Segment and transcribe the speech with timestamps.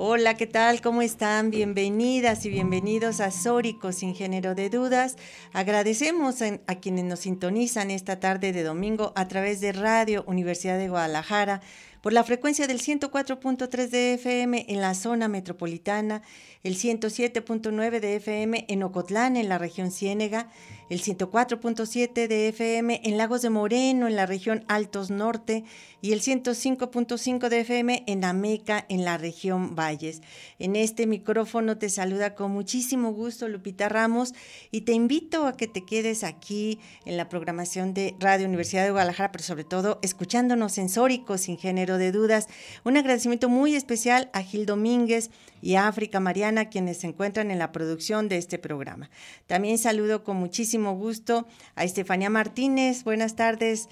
[0.00, 0.80] Hola, ¿qué tal?
[0.80, 1.50] ¿Cómo están?
[1.50, 5.16] Bienvenidas y bienvenidos a Sórico sin género de dudas.
[5.52, 10.78] Agradecemos a, a quienes nos sintonizan esta tarde de domingo a través de Radio Universidad
[10.78, 11.62] de Guadalajara
[12.00, 16.22] por la frecuencia del 104.3 de FM en la zona metropolitana,
[16.62, 20.48] el 107.9 de FM en Ocotlán, en la región Ciénega,
[20.90, 25.64] el 104.7 de FM en Lagos de Moreno, en la región Altos Norte,
[26.00, 30.22] y el 105.5 de FM en Ameca, en la región Valles.
[30.58, 34.32] En este micrófono te saluda con muchísimo gusto Lupita Ramos
[34.70, 38.92] y te invito a que te quedes aquí en la programación de Radio Universidad de
[38.92, 42.46] Guadalajara, pero sobre todo escuchándonos en Sórico, sin género de dudas.
[42.84, 47.72] Un agradecimiento muy especial a Gil Domínguez y África Mariana, quienes se encuentran en la
[47.72, 49.10] producción de este programa.
[49.46, 53.04] También saludo con muchísimo gusto a Estefanía Martínez.
[53.04, 53.88] Buenas tardes.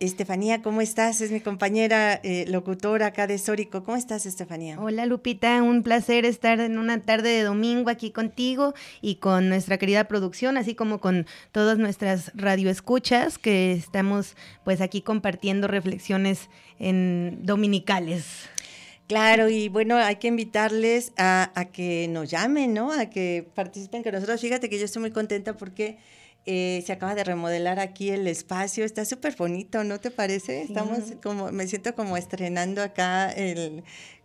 [0.00, 1.20] Estefanía, ¿cómo estás?
[1.20, 3.84] Es mi compañera eh, locutora acá de Sórico.
[3.84, 4.80] ¿Cómo estás, Estefanía?
[4.80, 5.62] Hola, Lupita.
[5.62, 10.56] Un placer estar en una tarde de domingo aquí contigo y con nuestra querida producción,
[10.56, 18.48] así como con todas nuestras radioescuchas que estamos pues aquí compartiendo reflexiones en dominicales.
[19.06, 22.90] Claro, y bueno, hay que invitarles a, a que nos llamen, ¿no?
[22.90, 24.40] A que participen con nosotros.
[24.40, 25.98] Fíjate que yo estoy muy contenta porque
[26.46, 30.62] eh, se acaba de remodelar aquí el espacio, está súper bonito, ¿no te parece?
[30.62, 33.82] Estamos como, me siento como estrenando acá el,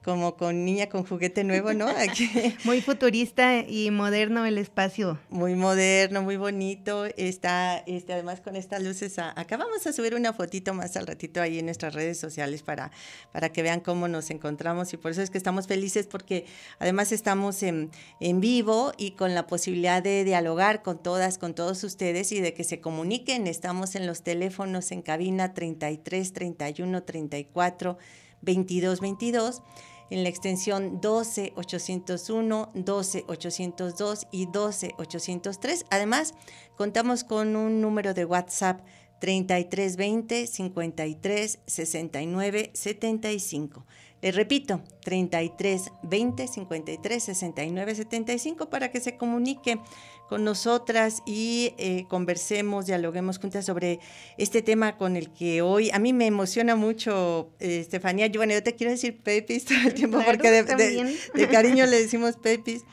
[0.10, 1.88] como con niña con juguete nuevo, ¿no?
[1.96, 2.28] Aquí.
[2.64, 5.20] Muy futurista y moderno el espacio.
[5.30, 7.06] Muy moderno, muy bonito.
[7.06, 11.44] Está, este, además con estas luces, acá vamos a subir una fotito más al ratito
[11.44, 12.90] ahí en nuestras redes sociales para,
[13.32, 16.48] para que vean cómo nos encontramos y por eso es que estamos felices porque
[16.80, 21.84] además estamos en, en vivo y con la posibilidad de dialogar con todas, con todos
[21.84, 23.46] ustedes y de que se comuniquen.
[23.46, 28.00] Estamos en los teléfonos en cabina 33 31 34
[28.42, 29.62] 22 22
[30.10, 35.86] en la extensión 12801, 12802 y 12803.
[35.90, 36.34] Además,
[36.76, 38.82] contamos con un número de WhatsApp
[39.20, 43.86] 3320 53 69 75.
[44.22, 49.80] Les repito, 33 20 53 69 75 para que se comunique
[50.30, 54.00] con nosotras y eh, conversemos, dialoguemos juntas sobre
[54.38, 58.28] este tema con el que hoy a mí me emociona mucho, eh, Estefanía.
[58.28, 62.38] Yo, bueno, yo te quiero decir Pepis todo el tiempo porque de, cariño le decimos
[62.38, 62.84] Pepis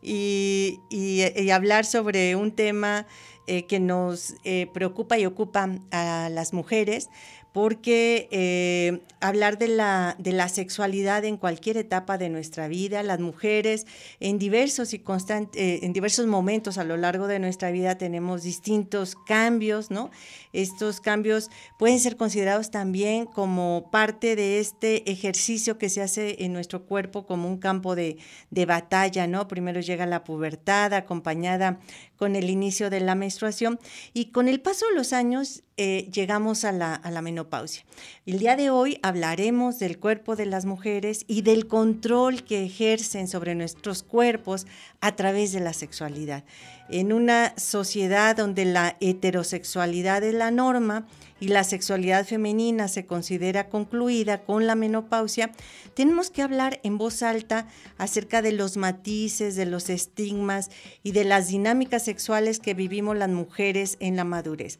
[0.00, 3.06] y, y, hablar sobre un tema
[3.46, 4.34] eh, que nos
[4.72, 7.10] preocupa y ocupa a las mujeres
[7.56, 13.18] porque eh, hablar de la, de la sexualidad en cualquier etapa de nuestra vida, las
[13.18, 13.86] mujeres
[14.20, 18.42] en diversos y constantes, eh, en diversos momentos a lo largo de nuestra vida tenemos
[18.42, 20.10] distintos cambios, ¿no?
[20.52, 26.52] Estos cambios pueden ser considerados también como parte de este ejercicio que se hace en
[26.52, 28.18] nuestro cuerpo como un campo de,
[28.50, 29.48] de batalla, ¿no?
[29.48, 31.80] Primero llega la pubertad acompañada
[32.16, 33.80] con el inicio de la menstruación
[34.12, 37.84] y con el paso de los años eh, llegamos a la, a la menopausia.
[38.24, 43.28] El día de hoy hablaremos del cuerpo de las mujeres y del control que ejercen
[43.28, 44.66] sobre nuestros cuerpos
[45.00, 46.44] a través de la sexualidad.
[46.88, 51.06] En una sociedad donde la heterosexualidad es la norma,
[51.40, 55.50] y la sexualidad femenina se considera concluida con la menopausia,
[55.94, 57.66] tenemos que hablar en voz alta
[57.98, 60.70] acerca de los matices, de los estigmas
[61.02, 64.78] y de las dinámicas sexuales que vivimos las mujeres en la madurez.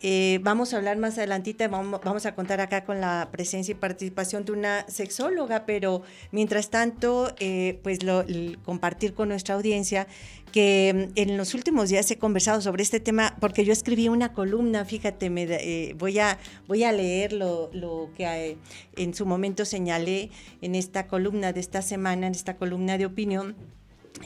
[0.00, 4.44] Eh, vamos a hablar más adelantita, vamos, a contar acá con la presencia y participación
[4.44, 8.24] de una sexóloga, pero mientras tanto, eh, pues lo,
[8.64, 10.06] compartir con nuestra audiencia
[10.52, 14.32] que mm, en los últimos días he conversado sobre este tema porque yo escribí una
[14.32, 18.56] columna, fíjate, me, eh, voy, a, voy a leer lo, lo que
[18.96, 20.30] en su momento señalé
[20.62, 23.56] en esta columna de esta semana, en esta columna de opinión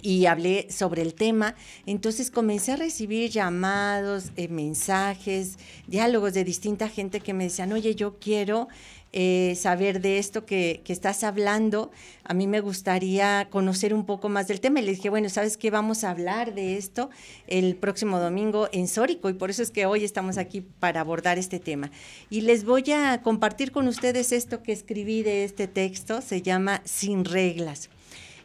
[0.00, 1.54] y hablé sobre el tema.
[1.86, 7.94] Entonces comencé a recibir llamados, eh, mensajes, diálogos de distinta gente que me decían, oye,
[7.94, 8.68] yo quiero
[9.14, 11.90] eh, saber de esto que, que, estás hablando.
[12.24, 14.80] A mí me gustaría conocer un poco más del tema.
[14.80, 15.70] Y le dije, bueno, ¿sabes qué?
[15.70, 17.10] Vamos a hablar de esto
[17.46, 21.38] el próximo domingo en Sórico y por eso es que hoy estamos aquí para abordar
[21.38, 21.90] este tema.
[22.30, 26.22] Y les voy a compartir con ustedes esto que escribí de este texto.
[26.22, 27.90] Se llama Sin reglas.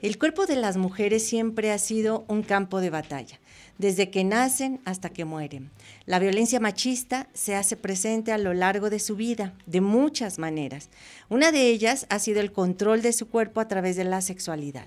[0.01, 3.39] El cuerpo de las mujeres siempre ha sido un campo de batalla,
[3.79, 5.71] desde que nacen hasta que mueren.
[6.05, 10.91] La violencia machista se hace presente a lo largo de su vida, de muchas maneras.
[11.29, 14.85] Una de ellas ha sido el control de su cuerpo a través de la sexualidad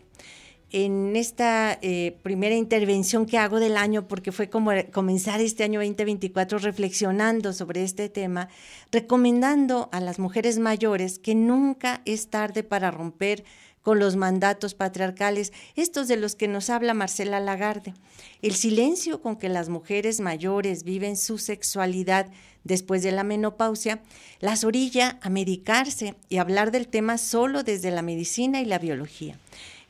[0.72, 5.80] en esta eh, primera intervención que hago del año, porque fue como comenzar este año
[5.80, 8.48] 2024 reflexionando sobre este tema,
[8.92, 13.44] recomendando a las mujeres mayores que nunca es tarde para romper
[13.82, 17.94] con los mandatos patriarcales, estos de los que nos habla Marcela Lagarde.
[18.42, 22.30] El silencio con que las mujeres mayores viven su sexualidad
[22.64, 24.02] después de la menopausia
[24.40, 29.38] las orilla a medicarse y hablar del tema solo desde la medicina y la biología.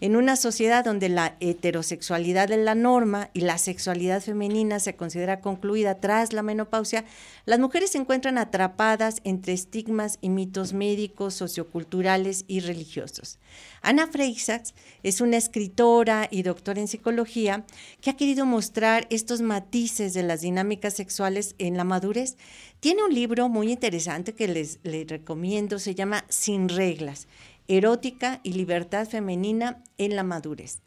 [0.03, 5.43] En una sociedad donde la heterosexualidad es la norma y la sexualidad femenina se considera
[5.43, 7.05] concluida tras la menopausia,
[7.45, 13.39] las mujeres se encuentran atrapadas entre estigmas y mitos médicos, socioculturales y religiosos.
[13.83, 17.67] Ana Freixas es una escritora y doctora en psicología
[18.01, 22.39] que ha querido mostrar estos matices de las dinámicas sexuales en la madurez.
[22.81, 27.29] Tiene un libro muy interesante que les, les recomiendo, se llama Sin reglas
[27.71, 30.81] erótica y libertad femenina en la madurez.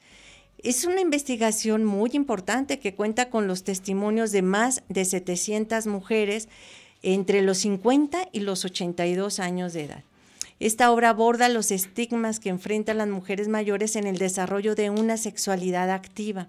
[0.58, 6.50] Es una investigación muy importante que cuenta con los testimonios de más de 700 mujeres
[7.02, 10.04] entre los 50 y los 82 años de edad.
[10.60, 15.18] Esta obra aborda los estigmas que enfrentan las mujeres mayores en el desarrollo de una
[15.18, 16.48] sexualidad activa.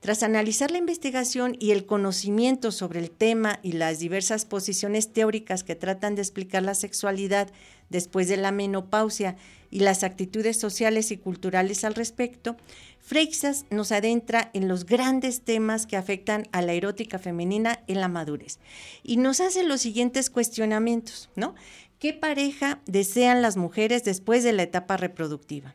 [0.00, 5.64] Tras analizar la investigación y el conocimiento sobre el tema y las diversas posiciones teóricas
[5.64, 7.48] que tratan de explicar la sexualidad
[7.90, 9.36] después de la menopausia
[9.70, 12.56] y las actitudes sociales y culturales al respecto,
[13.00, 18.08] Freixas nos adentra en los grandes temas que afectan a la erótica femenina en la
[18.08, 18.58] madurez
[19.02, 21.54] y nos hace los siguientes cuestionamientos, ¿no?
[21.98, 25.74] ¿Qué pareja desean las mujeres después de la etapa reproductiva?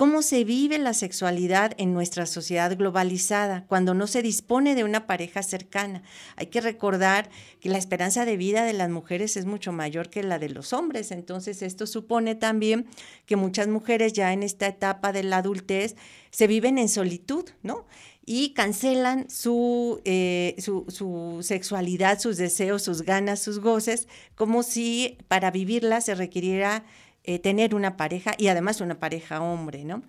[0.00, 5.06] Cómo se vive la sexualidad en nuestra sociedad globalizada cuando no se dispone de una
[5.06, 6.02] pareja cercana.
[6.36, 7.28] Hay que recordar
[7.60, 10.72] que la esperanza de vida de las mujeres es mucho mayor que la de los
[10.72, 12.86] hombres, entonces esto supone también
[13.26, 15.96] que muchas mujeres ya en esta etapa de la adultez
[16.30, 17.84] se viven en solitud, ¿no?
[18.24, 25.18] y cancelan su, eh, su, su, sexualidad, sus deseos, sus ganas, sus goces, como si
[25.28, 26.84] para vivirla se requiriera
[27.24, 30.02] eh, tener una pareja y además una pareja hombre, ¿no?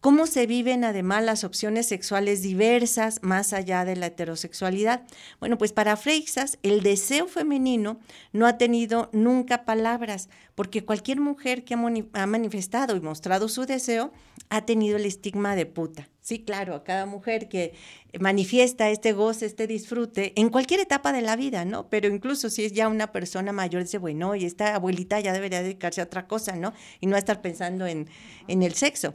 [0.00, 5.02] ¿Cómo se viven además las opciones sexuales diversas más allá de la heterosexualidad?
[5.40, 7.98] Bueno, pues para Freixas el deseo femenino
[8.32, 14.12] no ha tenido nunca palabras, porque cualquier mujer que ha manifestado y mostrado su deseo
[14.50, 16.08] ha tenido el estigma de puta.
[16.28, 17.72] Sí, claro, a cada mujer que
[18.20, 21.88] manifiesta este goce, este disfrute, en cualquier etapa de la vida, ¿no?
[21.88, 25.62] Pero incluso si es ya una persona mayor, dice, bueno, y esta abuelita ya debería
[25.62, 26.74] dedicarse a otra cosa, ¿no?
[27.00, 28.10] Y no estar pensando en,
[28.46, 29.14] en el sexo.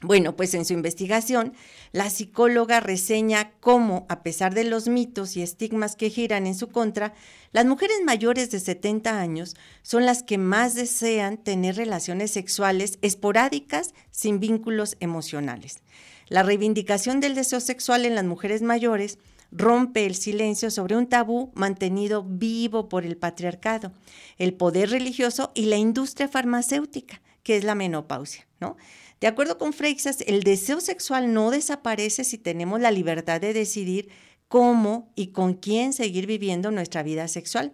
[0.00, 1.52] Bueno, pues en su investigación,
[1.92, 6.68] la psicóloga reseña cómo, a pesar de los mitos y estigmas que giran en su
[6.68, 7.12] contra,
[7.52, 13.92] las mujeres mayores de 70 años son las que más desean tener relaciones sexuales esporádicas
[14.10, 15.82] sin vínculos emocionales.
[16.28, 19.18] La reivindicación del deseo sexual en las mujeres mayores
[19.50, 23.92] rompe el silencio sobre un tabú mantenido vivo por el patriarcado,
[24.36, 28.76] el poder religioso y la industria farmacéutica, que es la menopausia, ¿no?
[29.20, 34.10] De acuerdo con Freixas, el deseo sexual no desaparece si tenemos la libertad de decidir
[34.46, 37.72] cómo y con quién seguir viviendo nuestra vida sexual.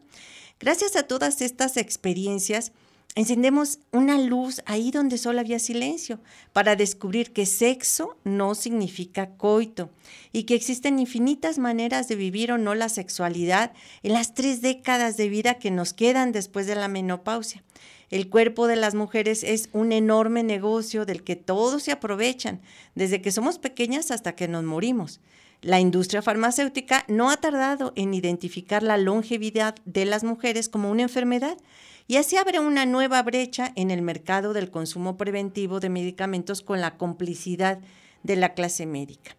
[0.59, 2.73] Gracias a todas estas experiencias,
[3.15, 6.21] encendemos una luz ahí donde solo había silencio
[6.53, 9.91] para descubrir que sexo no significa coito
[10.33, 15.17] y que existen infinitas maneras de vivir o no la sexualidad en las tres décadas
[15.17, 17.63] de vida que nos quedan después de la menopausia.
[18.11, 22.61] El cuerpo de las mujeres es un enorme negocio del que todos se aprovechan,
[22.95, 25.21] desde que somos pequeñas hasta que nos morimos.
[25.63, 31.03] La industria farmacéutica no ha tardado en identificar la longevidad de las mujeres como una
[31.03, 31.57] enfermedad
[32.07, 36.81] y así abre una nueva brecha en el mercado del consumo preventivo de medicamentos con
[36.81, 37.79] la complicidad
[38.23, 39.37] de la clase médica.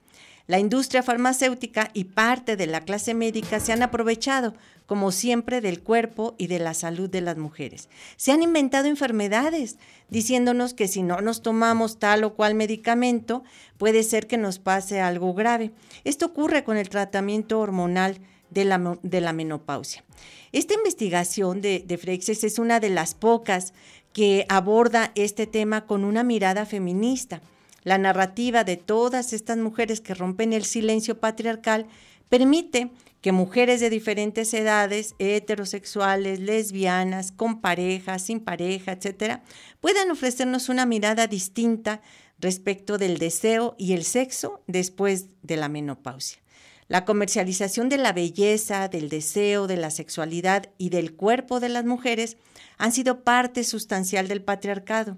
[0.48, 4.53] La industria farmacéutica y parte de la clase médica se han aprovechado,
[4.86, 7.89] como siempre, del cuerpo y de la salud de las mujeres.
[8.15, 9.79] Se han inventado enfermedades,
[10.10, 13.43] diciéndonos que si no nos tomamos tal o cual medicamento,
[13.79, 15.72] puede ser que nos pase algo grave.
[16.03, 20.03] Esto ocurre con el tratamiento hormonal de la, de la menopausia.
[20.51, 23.73] Esta investigación de, de Freixes es una de las pocas
[24.13, 27.41] que aborda este tema con una mirada feminista.
[27.83, 31.87] La narrativa de todas estas mujeres que rompen el silencio patriarcal
[32.29, 39.43] permite que mujeres de diferentes edades, heterosexuales, lesbianas, con pareja, sin pareja, etcétera,
[39.81, 42.01] puedan ofrecernos una mirada distinta
[42.39, 46.39] respecto del deseo y el sexo después de la menopausia.
[46.87, 51.85] La comercialización de la belleza, del deseo, de la sexualidad y del cuerpo de las
[51.85, 52.37] mujeres
[52.77, 55.17] han sido parte sustancial del patriarcado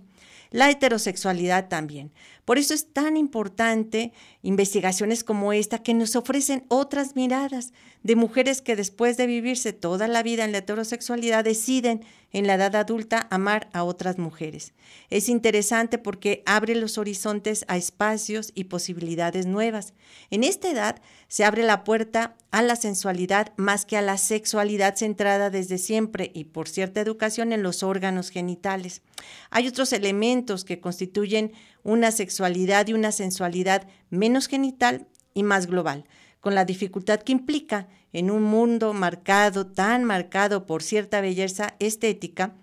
[0.52, 2.12] la heterosexualidad también.
[2.48, 7.74] Por eso es tan importante investigaciones como esta que nos ofrecen otras miradas
[8.04, 12.54] de mujeres que después de vivirse toda la vida en la heterosexualidad deciden en la
[12.54, 14.74] edad adulta amar a otras mujeres.
[15.10, 19.94] Es interesante porque abre los horizontes a espacios y posibilidades nuevas.
[20.30, 24.96] En esta edad se abre la puerta a la sensualidad más que a la sexualidad
[24.96, 29.02] centrada desde siempre y por cierta educación en los órganos genitales.
[29.50, 31.52] Hay otros elementos que constituyen
[31.84, 36.06] una sexualidad y una sensualidad menos genital y más global,
[36.40, 42.56] con la dificultad que implica en un mundo marcado, tan marcado por cierta belleza estética,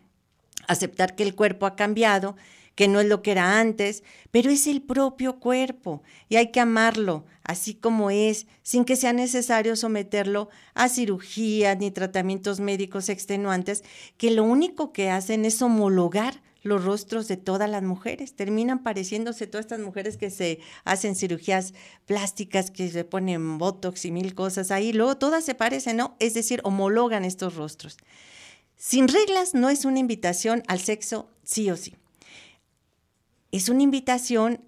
[0.67, 2.37] aceptar que el cuerpo ha cambiado,
[2.75, 6.61] que no es lo que era antes, pero es el propio cuerpo y hay que
[6.61, 13.85] amarlo así como es, sin que sea necesario someterlo a cirugías ni tratamientos médicos extenuantes,
[14.17, 18.35] que lo único que hacen es homologar los rostros de todas las mujeres.
[18.35, 21.75] Terminan pareciéndose todas estas mujeres que se hacen cirugías
[22.07, 24.93] plásticas, que se ponen botox y mil cosas ahí.
[24.93, 26.17] Luego todas se parecen, ¿no?
[26.19, 27.99] Es decir, homologan estos rostros.
[28.77, 31.95] Sin reglas no es una invitación al sexo sí o sí.
[33.53, 34.61] Es una invitación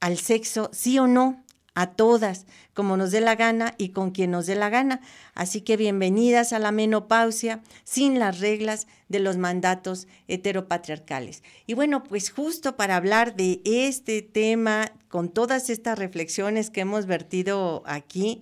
[0.00, 1.45] al sexo sí o no
[1.76, 5.02] a todas, como nos dé la gana y con quien nos dé la gana.
[5.34, 11.42] Así que bienvenidas a la menopausia sin las reglas de los mandatos heteropatriarcales.
[11.66, 17.04] Y bueno, pues justo para hablar de este tema, con todas estas reflexiones que hemos
[17.04, 18.40] vertido aquí,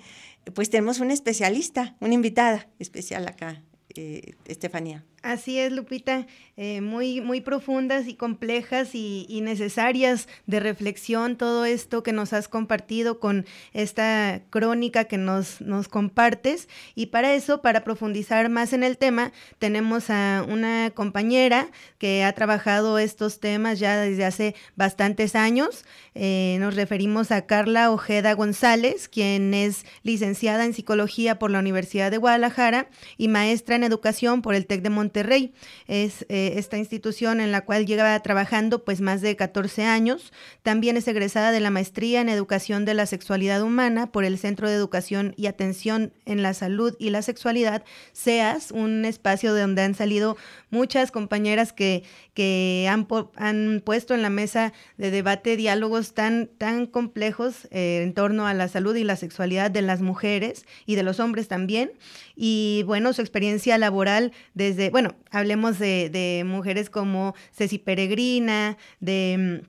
[0.55, 3.63] pues tenemos una especialista, una invitada especial acá,
[3.97, 5.05] eh, Estefanía.
[5.25, 6.27] Así es, Lupita,
[6.59, 12.47] eh, muy, muy profundas y complejas y, necesarias de reflexión todo esto que nos has
[12.47, 16.69] compartido con esta crónica que nos, nos compartes.
[16.95, 22.33] Y para eso, para profundizar más en el tema, tenemos a una compañera que ha
[22.33, 25.87] trabajado estos temas ya desde hace bastantes años.
[26.15, 32.11] Eh, nos referimos a Carla Ojeda González, quien es licenciada en psicología por la Universidad
[32.11, 35.55] de Guadalajara y maestra en educación por el TEC de Monterrey Monterrey.
[35.87, 40.33] Es eh, esta institución en la cual lleva trabajando pues más de 14 años.
[40.65, 44.69] También es egresada de la maestría en Educación de la Sexualidad Humana por el Centro
[44.69, 49.83] de Educación y Atención en la Salud y la Sexualidad, SEAS, un espacio de donde
[49.83, 50.37] han salido
[50.71, 52.03] muchas compañeras que,
[52.35, 53.07] que han,
[53.37, 58.55] han puesto en la mesa de debate diálogos tan, tan complejos eh, en torno a
[58.55, 61.93] la salud y la sexualidad de las mujeres y de los hombres también.
[62.35, 69.63] Y bueno, su experiencia laboral desde, bueno, bueno, hablemos de, mujeres como Ceci Peregrina, de,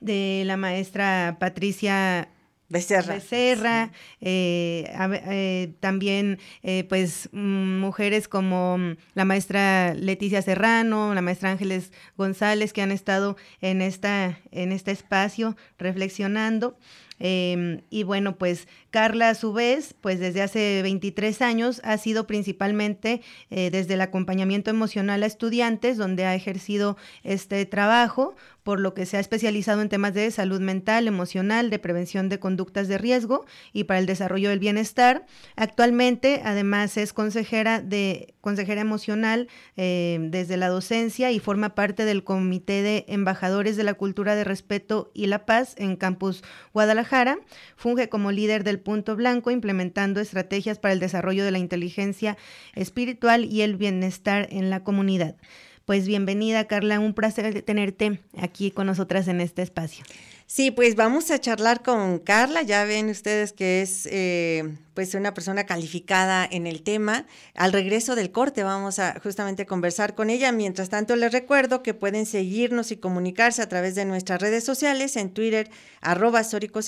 [0.00, 2.28] de la maestra Patricia
[2.68, 3.14] Becerra.
[3.14, 4.92] Becerra, eh,
[5.28, 8.78] eh, también eh, pues mujeres como
[9.14, 14.90] la maestra Leticia Serrano, la maestra Ángeles González, que han estado en, esta, en este
[14.90, 16.76] espacio reflexionando.
[17.20, 23.22] Y bueno, pues Carla a su vez, pues desde hace 23 años ha sido principalmente
[23.50, 29.16] desde el acompañamiento emocional a estudiantes, donde ha ejercido este trabajo, por lo que se
[29.16, 33.84] ha especializado en temas de salud mental, emocional, de prevención de conductas de riesgo y
[33.84, 35.26] para el desarrollo del bienestar.
[35.56, 42.24] Actualmente, además, es consejera de consejera emocional eh, desde la docencia y forma parte del
[42.24, 46.42] Comité de Embajadores de la Cultura de Respeto y la Paz en Campus
[46.72, 47.38] Guadalajara.
[47.76, 52.36] Funge como líder del Punto Blanco, implementando estrategias para el desarrollo de la inteligencia
[52.74, 55.36] espiritual y el bienestar en la comunidad.
[55.84, 60.04] pues bienvenida Carla, un placer tenerte aquí con nosotras en este espacio.
[60.46, 62.62] Sí, pues vamos a charlar con Carla.
[62.62, 67.24] Ya ven ustedes que es eh, pues una persona calificada en el tema.
[67.54, 70.52] Al regreso del corte vamos a justamente conversar con ella.
[70.52, 75.16] Mientras tanto, les recuerdo que pueden seguirnos y comunicarse a través de nuestras redes sociales,
[75.16, 75.70] en Twitter,
[76.02, 76.80] arroba Sórico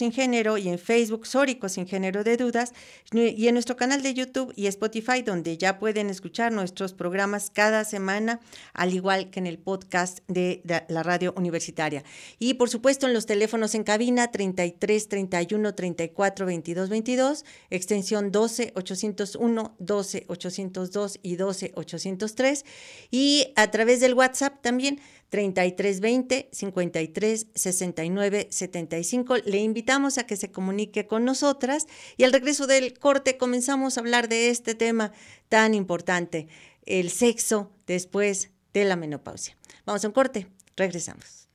[0.59, 2.75] y en Facebook, Sórico Sin Género de Dudas,
[3.12, 7.87] y en nuestro canal de YouTube y Spotify, donde ya pueden escuchar nuestros programas cada
[7.87, 8.40] semana,
[8.75, 12.04] al igual que en el podcast de, la radio universitaria.
[12.38, 18.73] Y por supuesto, en los teléfonos en cabina 33 31 34 22 22, extensión 12
[18.75, 22.64] 801, 12 802 y 12 803
[23.11, 29.37] y a través del WhatsApp también 3320 53 69 75.
[29.38, 34.00] Le invitamos a que se comunique con nosotras y al regreso del corte comenzamos a
[34.00, 35.12] hablar de este tema
[35.49, 36.49] tan importante,
[36.85, 39.56] el sexo después de la menopausia.
[39.87, 41.49] Vamos a un corte, regresamos.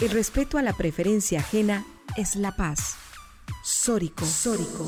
[0.00, 1.84] El respeto a la preferencia ajena
[2.16, 2.96] es la paz.
[3.62, 4.24] Sórico.
[4.24, 4.86] Sórico.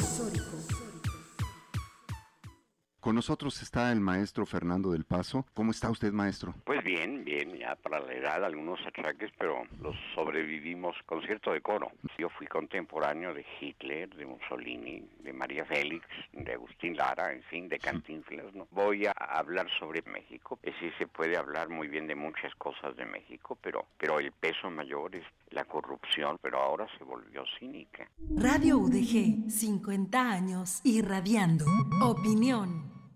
[3.03, 5.45] Con nosotros está el maestro Fernando del Paso.
[5.55, 6.55] ¿Cómo está usted, maestro?
[6.65, 11.91] Pues bien, bien, ya para la edad algunos achaques, pero los sobrevivimos con cierto decoro.
[12.17, 17.69] Yo fui contemporáneo de Hitler, de Mussolini, de María Félix, de Agustín Lara, en fin,
[17.69, 18.55] de Cantinflas.
[18.55, 18.69] ¿no?
[18.71, 20.61] Voy a hablar sobre México.
[20.63, 24.31] Es decir, se puede hablar muy bien de muchas cosas de México, pero, pero el
[24.31, 28.09] peso mayor es la corrupción, pero ahora se volvió cínica.
[28.37, 31.65] Radio UDG, 50 años irradiando
[32.01, 32.92] opinión.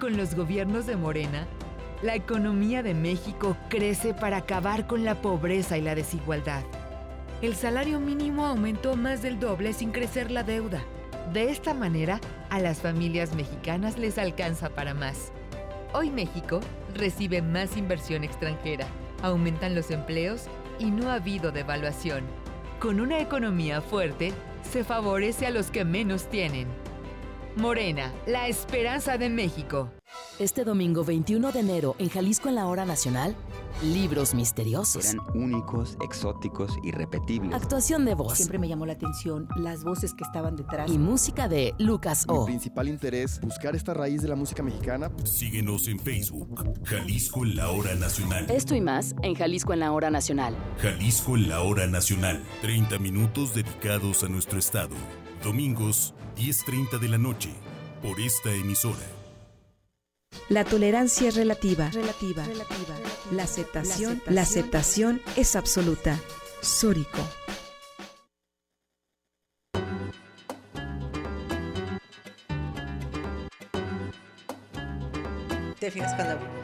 [0.00, 1.46] Con los gobiernos de Morena,
[2.02, 6.62] la economía de México crece para acabar con la pobreza y la desigualdad.
[7.42, 10.82] El salario mínimo aumentó más del doble sin crecer la deuda.
[11.32, 15.32] De esta manera, a las familias mexicanas les alcanza para más.
[15.92, 16.60] Hoy México
[16.94, 18.86] recibe más inversión extranjera,
[19.22, 20.46] aumentan los empleos
[20.78, 22.24] y no ha habido devaluación.
[22.78, 24.32] Con una economía fuerte,
[24.70, 26.68] se favorece a los que menos tienen.
[27.56, 29.90] Morena, la esperanza de México.
[30.38, 33.34] Este domingo 21 de enero en Jalisco en la Hora Nacional,
[33.82, 35.12] libros misteriosos.
[35.12, 37.52] Eran únicos, exóticos, irrepetibles.
[37.54, 38.36] Actuación de voz.
[38.36, 40.90] Siempre me llamó la atención las voces que estaban detrás.
[40.90, 42.40] Y música de Lucas O.
[42.40, 45.10] Mi principal interés, buscar esta raíz de la música mexicana.
[45.24, 48.46] Síguenos en Facebook, Jalisco en la Hora Nacional.
[48.48, 50.56] Esto y más en Jalisco en la Hora Nacional.
[50.78, 52.42] Jalisco en la Hora Nacional.
[52.62, 54.94] 30 minutos dedicados a nuestro estado.
[55.42, 57.50] Domingos, 10.30 de la noche,
[58.02, 59.06] por esta emisora.
[60.50, 61.88] La tolerancia es relativa.
[61.90, 62.44] Relativa.
[63.32, 66.18] La aceptación, la aceptación es absoluta.
[66.60, 67.20] Sórico.
[75.78, 76.59] ¿Te fijas cuando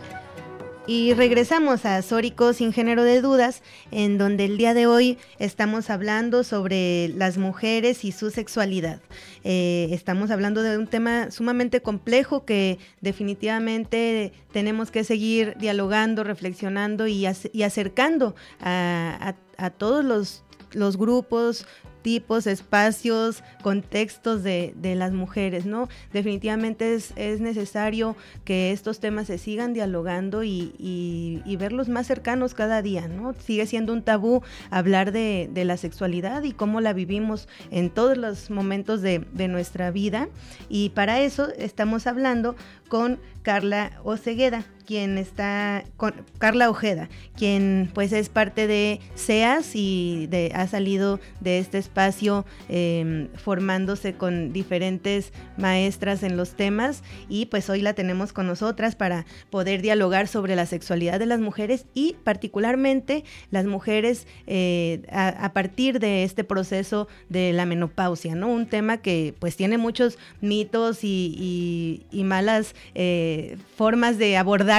[0.86, 5.90] y regresamos a Sórico sin género de dudas, en donde el día de hoy estamos
[5.90, 9.00] hablando sobre las mujeres y su sexualidad.
[9.42, 17.06] Eh, estamos hablando de un tema sumamente complejo que definitivamente tenemos que seguir dialogando, reflexionando
[17.08, 19.34] y, acercando a,
[19.78, 21.66] todos los, los grupos,
[22.06, 25.88] tipos, espacios, contextos de, las mujeres, ¿no?
[26.12, 28.14] Definitivamente es, necesario
[28.44, 33.34] que estos temas se sigan dialogando y, verlos más cercanos cada día, ¿no?
[33.34, 38.50] Sigue siendo un tabú hablar de, la sexualidad y cómo la vivimos en todos los
[38.50, 40.28] momentos de, de nuestra vida
[40.68, 42.54] y para eso estamos hablando
[42.88, 50.28] con Carla Ocegueda quien está con Carla Ojeda, quien pues es parte de SEAS y
[50.30, 57.46] de, ha salido de este espacio em, formándose con diferentes maestras en los temas y
[57.46, 61.86] pues hoy la tenemos con nosotras para poder dialogar sobre la sexualidad de las mujeres
[61.92, 68.48] y particularmente las mujeres eh, a, partir de este proceso de la menopausia, ¿no?
[68.48, 74.75] Un tema que pues tiene muchos mitos y, malas eh, formas de abordar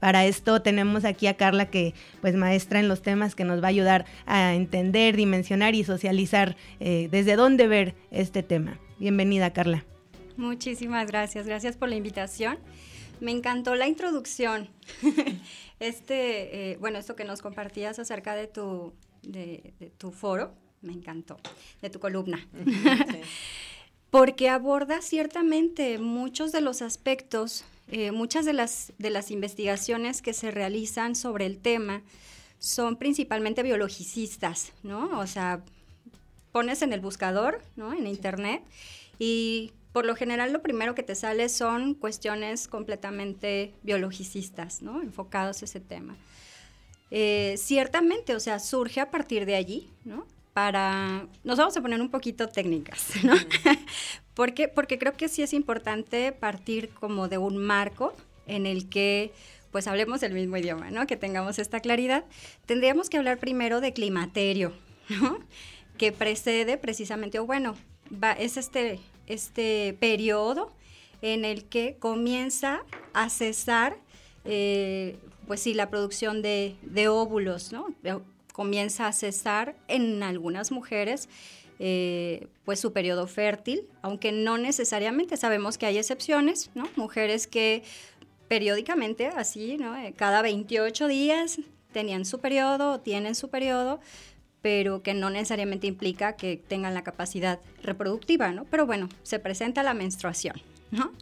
[0.00, 3.66] para esto tenemos aquí a Carla que pues maestra en los temas que nos va
[3.66, 8.78] a ayudar a entender, dimensionar y socializar eh, desde dónde ver este tema.
[8.98, 9.84] Bienvenida Carla.
[10.36, 12.58] Muchísimas gracias, gracias por la invitación.
[13.20, 14.70] Me encantó la introducción.
[15.80, 21.38] este, eh, bueno, esto que nos compartías acerca de tu, de, tu foro, me encantó,
[21.82, 22.48] de tu columna.
[24.10, 30.32] Porque aborda ciertamente muchos de los aspectos, eh, muchas de las, de las investigaciones que
[30.32, 32.02] se realizan sobre el tema
[32.58, 35.18] son principalmente biologicistas, ¿no?
[35.18, 35.62] O sea,
[36.52, 37.92] pones en el buscador, ¿no?
[37.92, 38.62] En internet
[39.18, 45.02] y por lo general lo primero que te sale son cuestiones completamente biologicistas, ¿no?
[45.02, 46.16] Enfocados a ese tema.
[47.10, 50.26] Eh, ciertamente, o sea, surge a partir de allí, ¿no?
[50.52, 53.34] Para, nos vamos a poner un poquito técnicas, ¿no?
[54.34, 58.12] porque, porque creo que sí es importante partir como de un marco
[58.46, 59.32] en el que
[59.70, 61.06] pues hablemos el mismo idioma, ¿no?
[61.06, 62.24] Que tengamos esta claridad.
[62.66, 64.72] Tendríamos que hablar primero de climaterio,
[65.08, 65.38] ¿no?
[65.96, 67.76] Que precede precisamente, o bueno,
[68.12, 68.98] va, es este
[69.30, 70.72] este periodo
[71.22, 72.82] en el que comienza
[73.12, 73.96] a cesar,
[74.44, 76.76] eh, pues sí, la producción de,
[77.08, 77.94] óvulos, ¿no?
[78.52, 81.28] Comienza a cesar en algunas mujeres,
[81.78, 86.88] eh, pues su periodo fértil, aunque no necesariamente sabemos que hay excepciones, ¿no?
[86.96, 87.82] Mujeres que
[88.48, 89.96] periódicamente, así, ¿no?
[89.96, 91.60] Eh, cada 28 días
[91.92, 94.00] tenían su periodo, tienen su periodo,
[94.62, 98.64] pero que no necesariamente implica que tengan la capacidad reproductiva, ¿no?
[98.64, 100.60] Pero bueno, se presenta la menstruación,
[100.90, 101.12] ¿no?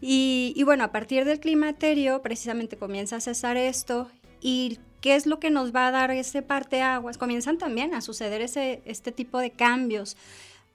[0.00, 4.08] Y, bueno, a partir del climaterio precisamente comienza a cesar esto
[4.40, 6.44] y ¿qué es lo que nos va a dar ese
[6.82, 7.18] aguas?
[7.18, 10.16] Comienzan también a suceder ese, este tipo de cambios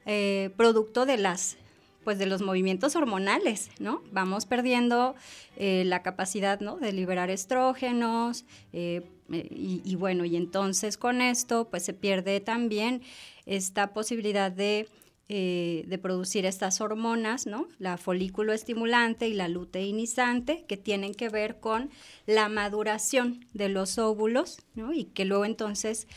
[0.06, 1.58] eh, producto de las
[2.06, 4.02] pues de los movimientos hormonales, ¿no?
[4.12, 5.16] Vamos perdiendo
[5.58, 6.78] eh, la capacidad, ¿no?
[6.78, 13.02] De liberar estrógenos, eh, eh, y, bueno, y entonces con esto, pues se pierde también
[13.48, 14.88] esta posibilidad de,
[15.28, 17.68] de producir estas hormonas, ¿no?
[17.80, 21.90] La folículo estimulante y la luteinizante, que tienen que ver con
[22.28, 24.94] la maduración de los óvulos, ¿no?
[24.94, 26.08] Y que luego entonces,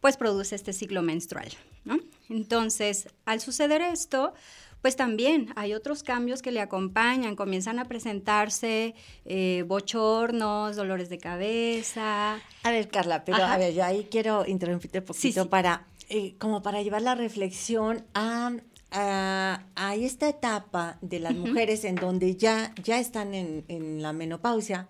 [0.00, 1.48] pues produce este ciclo menstrual,
[1.84, 1.98] ¿no?
[2.28, 4.34] Entonces, al suceder esto,
[4.82, 11.18] pues también hay otros cambios que le acompañan, comienzan a presentarse eh, bochornos, dolores de
[11.18, 12.38] cabeza.
[12.62, 16.62] A ver, Carla, pero a ver, yo ahí quiero interrumpirte un poquito para, eh, como
[16.62, 18.52] para llevar la reflexión a
[18.90, 24.88] a, esta etapa de las mujeres en donde ya, ya están en, la menopausia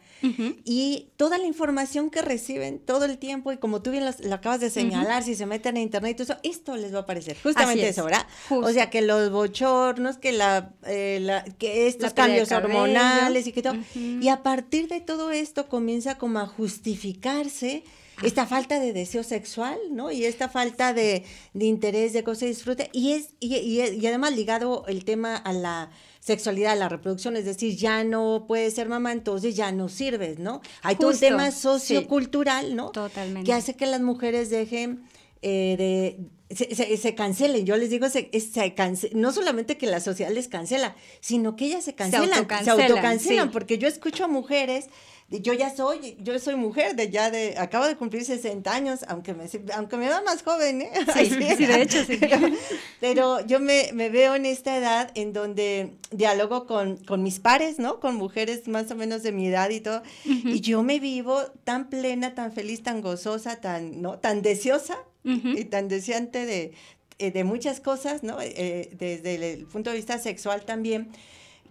[0.65, 4.61] y toda la información que reciben todo el tiempo y como tú bien lo, acabas
[4.61, 7.37] de señalar, si se meten a internet y todo eso, esto les va a aparecer.
[7.43, 8.27] Justamente eso, ¿verdad?
[8.51, 13.77] O sea, que los bochornos, que, la, eh, que estos cambios hormonales y que todo.
[13.95, 17.85] Y a partir de todo esto comienza como a justificarse
[18.23, 20.11] esta falta de deseo sexual, ¿no?
[20.11, 22.91] Y esta falta de, interés, de cosa de disfrute.
[22.93, 27.45] Y, es, y, y, además ligado el tema a la sexualidad, a la reproducción, es
[27.45, 30.61] decir, ya no puedes ser mamá, entonces ya no sirves, ¿no?
[30.83, 32.91] Hay todo un tema sociocultural, ¿no?
[32.91, 33.47] Totalmente.
[33.47, 35.05] Que hace que las mujeres dejen
[35.43, 36.55] eh, de...
[36.55, 38.75] Se, se, cancelen, yo les digo, se, se
[39.13, 43.77] no solamente que la sociedad les cancela, sino que ellas se cancelan, se autocancelan, porque
[43.77, 44.87] yo escucho a mujeres
[45.31, 49.35] yo ya soy, yo soy mujer de ya de, acabo de cumplir 60 años, aunque
[49.35, 50.91] me, aunque me da más joven, ¿eh?
[51.13, 51.29] Sí,
[51.67, 52.19] de hecho, sí.
[53.01, 58.01] Pero, yo me, veo en esta edad en donde dialogo con, mis pares, ¿no?
[58.01, 61.91] Con mujeres más o menos de mi edad y todo, y yo me vivo tan
[61.91, 64.19] plena, tan feliz, tan gozosa, tan, ¿no?
[64.19, 66.73] Tan deseosa y tan deseante de,
[67.19, 68.39] eh, de muchas cosas, ¿no?
[68.41, 71.11] Eh, desde el punto de vista sexual también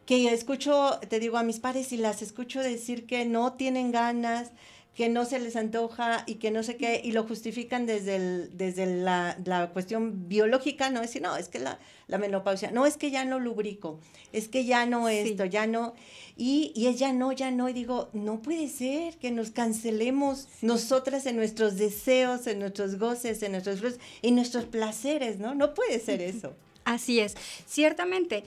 [0.07, 4.51] que escucho, te digo, a mis pares y las escucho decir que no tienen ganas,
[4.95, 8.57] que no se les antoja y que no sé qué, y lo justifican desde, el,
[8.57, 12.85] desde la, la, cuestión biológica, no es decir, no, es que la, la, menopausia, no
[12.85, 13.99] es que ya no lubrico,
[14.31, 15.93] es que ya no esto, ya no,
[16.37, 20.47] y, y es ya no, ya no, y digo, no puede ser que nos cancelemos
[20.61, 23.81] nosotras en nuestros deseos, en nuestros goces, en nuestros
[24.21, 25.53] en nuestros placeres, ¿no?
[25.53, 26.55] No puede ser eso.
[26.85, 27.35] Así es,
[27.67, 28.45] ciertamente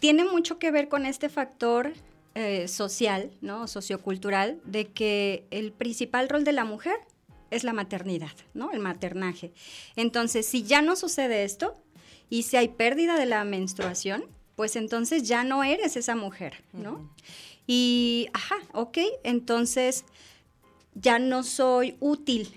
[0.00, 1.92] tiene mucho que ver con este factor
[2.34, 3.68] eh, social, ¿no?
[3.68, 6.96] Sociocultural, de que el principal rol de la mujer
[7.50, 8.72] es la maternidad, ¿no?
[8.72, 9.52] El maternaje.
[9.96, 11.76] Entonces, si ya no sucede esto
[12.28, 14.24] y si hay pérdida de la menstruación,
[14.56, 17.12] pues entonces ya no eres esa mujer, ¿no?
[17.66, 20.04] Y, ajá, ok, entonces
[20.94, 22.54] ya no soy útil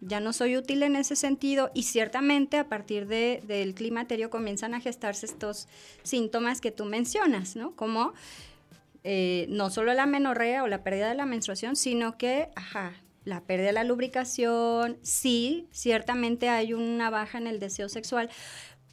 [0.00, 4.74] ya no soy útil en ese sentido y ciertamente a partir de, del climaterio comienzan
[4.74, 5.68] a gestarse estos
[6.02, 7.74] síntomas que tú mencionas, ¿no?
[7.74, 8.12] Como
[9.02, 12.92] eh, no solo la menorrea o la pérdida de la menstruación, sino que, ajá,
[13.24, 18.30] la pérdida de la lubricación, sí, ciertamente hay una baja en el deseo sexual,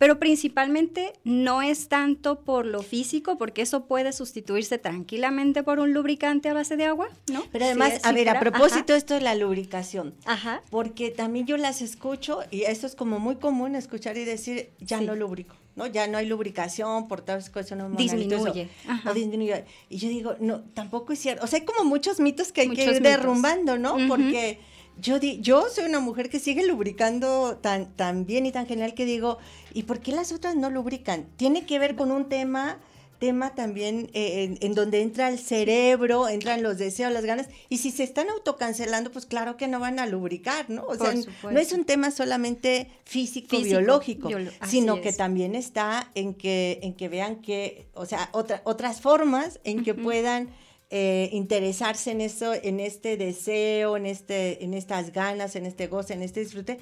[0.04, 5.94] pero principalmente no es tanto por lo físico, porque eso puede sustituirse tranquilamente por un
[5.94, 7.42] lubricante a base de agua, ¿no?
[7.54, 10.62] Pero además, a ver, a propósito esto de la lubricación, Ajá.
[10.70, 15.00] porque también yo las escucho y eso es como muy común escuchar y decir, ya
[15.00, 15.56] no lubrico.
[15.78, 15.88] ¿no?
[15.88, 18.68] Ya no hay lubricación por todas las cosas disminuye.
[19.16, 19.64] disminuye.
[19.90, 21.46] Y yo digo, no, tampoco es cierto.
[21.46, 23.96] O sea, hay como muchos mitos que hay que ir derrumbando, ¿no?
[24.10, 24.60] Porque
[25.00, 28.94] yo, di, yo soy una mujer que sigue lubricando tan, tan bien y tan genial
[28.94, 29.38] que digo,
[29.74, 31.28] ¿y por qué las otras no lubrican?
[31.38, 32.80] Tiene que ver con un tema
[33.24, 37.90] tema también eh, en, donde entra el cerebro, entran los deseos, las ganas, y si
[37.90, 40.84] se están autocancelando, pues claro que no van a lubricar, ¿no?
[40.86, 41.14] O sea,
[41.50, 44.28] no es un tema solamente físico, biológico,
[44.68, 49.62] sino que también está en que, en que vean que, o sea, otra, otras formas
[49.64, 50.50] en que puedan
[50.96, 56.14] eh, interesarse en eso, en este deseo, en, este, en estas ganas, en este goce,
[56.14, 56.78] en este disfrute,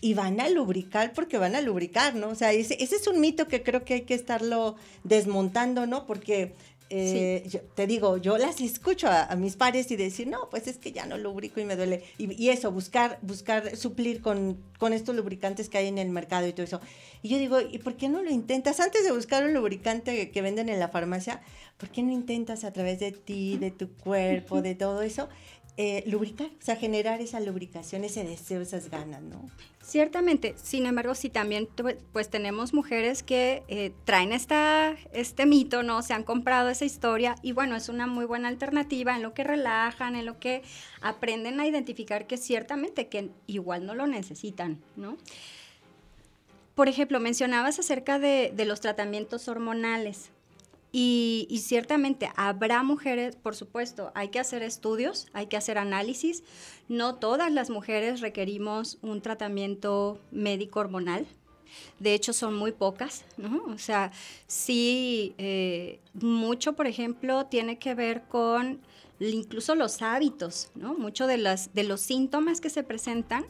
[0.00, 2.30] y van a lubricar porque van a lubricar, ¿no?
[2.30, 6.06] O sea, ese, ese es un mito que creo que hay que estarlo desmontando, ¿no?
[6.08, 6.54] Porque
[6.94, 10.92] eh, te digo, yo las escucho a, mis pares y decir, no, pues es que
[10.92, 12.04] ya no lubrico y me duele.
[12.18, 16.52] Y, eso, buscar, buscar suplir con, con, estos lubricantes que hay en el mercado y
[16.52, 16.82] todo eso.
[17.22, 18.78] Y yo digo, ¿y por qué no lo intentas?
[18.78, 21.40] Antes de buscar un lubricante que venden en la farmacia,
[21.78, 25.30] ¿por qué no intentas a través de ti, de tu cuerpo, de todo eso,
[25.78, 26.48] eh, lubricar?
[26.48, 29.48] O sea, generar esa lubricación, ese deseo, esas ganas, ¿no?
[29.82, 31.68] Ciertamente, sin embargo, sí también
[32.12, 36.02] pues tenemos mujeres que eh, traen esta, este mito, ¿no?
[36.02, 39.42] Se han comprado esa historia y bueno, es una muy buena alternativa en lo que
[39.42, 40.62] relajan, en lo que
[41.00, 45.16] aprenden a identificar que ciertamente que igual no lo necesitan, ¿no?
[46.76, 50.30] Por ejemplo, mencionabas acerca de, de los tratamientos hormonales.
[50.94, 56.44] Y, ciertamente habrá mujeres, por supuesto, hay que hacer estudios, hay que hacer análisis.
[56.88, 61.26] No todas las mujeres requerimos un tratamiento médico hormonal.
[61.98, 63.64] De hecho, son muy pocas, ¿no?
[63.72, 64.12] O sea,
[64.46, 68.82] sí, eh, mucho, por ejemplo, tiene que ver con
[69.18, 70.92] incluso los hábitos, ¿no?
[70.92, 73.46] Mucho de, las, de los síntomas que se presentan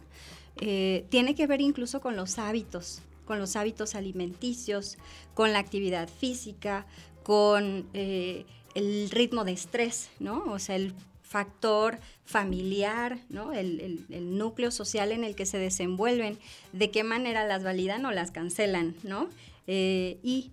[0.61, 4.99] eh, tiene que ver incluso con los hábitos, con los hábitos alimenticios,
[5.35, 6.87] con la actividad física,
[7.23, 10.45] con eh, el ritmo de estrés, ¿no?
[10.47, 13.53] O sea, el factor familiar, ¿no?
[13.53, 14.05] El,
[14.39, 16.39] núcleo social en el que se desenvuelven,
[16.73, 19.29] de qué manera las validan o las cancelan, ¿no?
[19.67, 20.53] Eh, y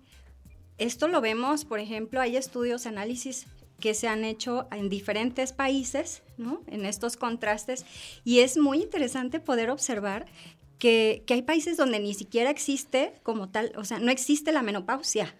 [0.78, 3.46] esto lo vemos, por ejemplo, hay estudios, análisis
[3.78, 6.62] que se han hecho en diferentes países, ¿no?
[6.66, 7.84] En estos contrastes,
[8.24, 10.26] y es muy interesante poder observar
[10.78, 14.62] que, que hay países donde ni siquiera existe como tal, o sea, no existe la
[14.62, 15.34] menopausia,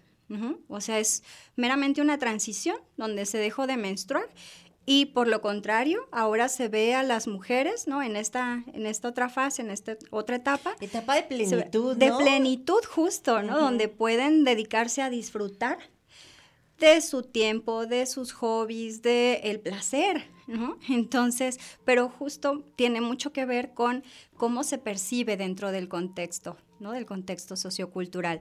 [0.69, 1.23] o sea, es
[1.57, 4.29] meramente una transición donde se dejó de menstruar
[4.87, 8.03] y por lo contrario, ahora se ve a las mujeres, ¿no?
[8.03, 10.75] En esta, en esta otra fase, en esta otra etapa.
[10.81, 13.59] Etapa de plenitud, De plenitud justo, ¿no?
[13.59, 15.79] Donde pueden dedicarse a disfrutar
[16.79, 20.79] de su tiempo, de sus hobbies, de el placer, ¿no?
[20.88, 24.03] Entonces, pero justo tiene mucho que ver con
[24.37, 26.93] cómo se percibe dentro del contexto, ¿no?
[26.93, 28.40] Del contexto sociocultural.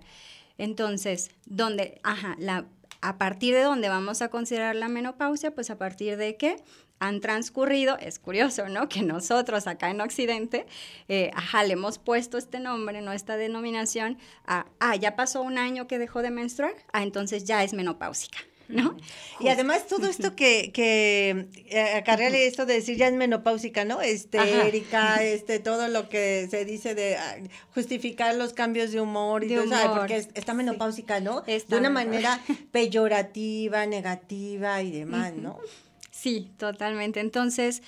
[0.60, 2.68] Entonces, donde, ajá, la,
[3.02, 6.58] a partir de donde vamos a considerar la menopausia, pues a partir de que
[7.00, 8.90] han transcurrido, es curioso, ¿no?
[8.90, 10.66] Que nosotros acá en Occidente,
[11.08, 13.14] eh, ajá, le hemos puesto este nombre, ¿no?
[13.14, 17.64] Esta denominación a, ah, ya pasó un año que dejó de menstruar, ah, entonces ya
[17.64, 18.40] es menopáusica.
[18.70, 18.96] ¿No?
[19.40, 24.00] Y además todo esto que, que eh, acarreale esto de decir ya es menopáusica, ¿no?
[24.00, 27.38] Estérica, este, todo lo que se dice de ah,
[27.74, 31.42] justificar los cambios de humor y todo porque está menopáusica, ¿no?
[31.42, 32.40] de una manera
[32.72, 35.60] peyorativa, negativa y demás, ¿no?
[36.12, 37.20] Sí, totalmente.
[37.22, 37.82] Entonces,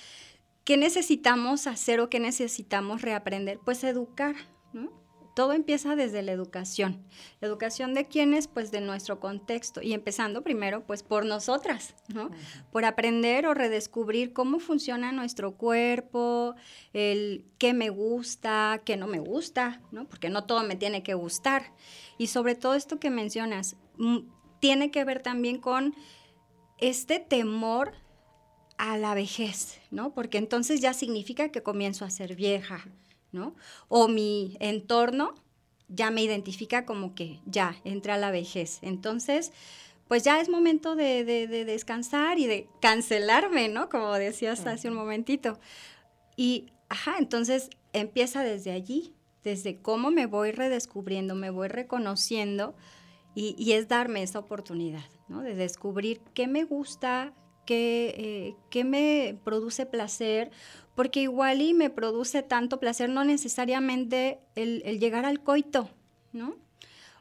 [0.64, 3.60] ¿qué necesitamos hacer o qué necesitamos reaprender?
[3.64, 4.34] Pues educar,
[4.72, 5.01] ¿no?
[5.34, 7.02] Todo empieza desde la educación.
[7.40, 8.48] ¿La educación de quiénes?
[8.48, 9.80] Pues de nuestro contexto.
[9.82, 12.30] Y empezando primero, pues por nosotras, ¿no?
[12.70, 16.54] Por aprender o redescubrir cómo funciona nuestro cuerpo,
[16.92, 20.06] el qué me gusta, qué no me gusta, ¿no?
[20.06, 21.72] Porque no todo me tiene que gustar.
[22.18, 24.18] Y sobre todo esto que mencionas, mm,
[24.60, 25.94] tiene que ver también con
[26.78, 27.92] este temor
[28.76, 30.12] a la vejez, ¿no?
[30.12, 32.84] Porque entonces ya significa que comienzo a ser vieja,
[33.32, 33.54] ¿no?
[33.88, 35.34] O mi entorno
[35.88, 38.78] ya me identifica como que ya entra la vejez.
[38.82, 39.52] Entonces,
[40.08, 41.24] pues ya es momento de,
[41.66, 43.88] descansar y de cancelarme, ¿no?
[43.88, 45.58] Como decías hace un momentito.
[46.36, 49.14] Y, ajá, entonces empieza desde allí,
[49.44, 52.74] desde cómo me voy redescubriendo, me voy reconociendo
[53.34, 55.42] y, es darme esa oportunidad, ¿no?
[55.42, 57.32] De descubrir qué me gusta,
[57.64, 60.50] qué, eh, qué me produce placer
[60.94, 65.88] porque igual y me produce tanto placer, no necesariamente el, llegar al coito,
[66.32, 66.56] ¿no?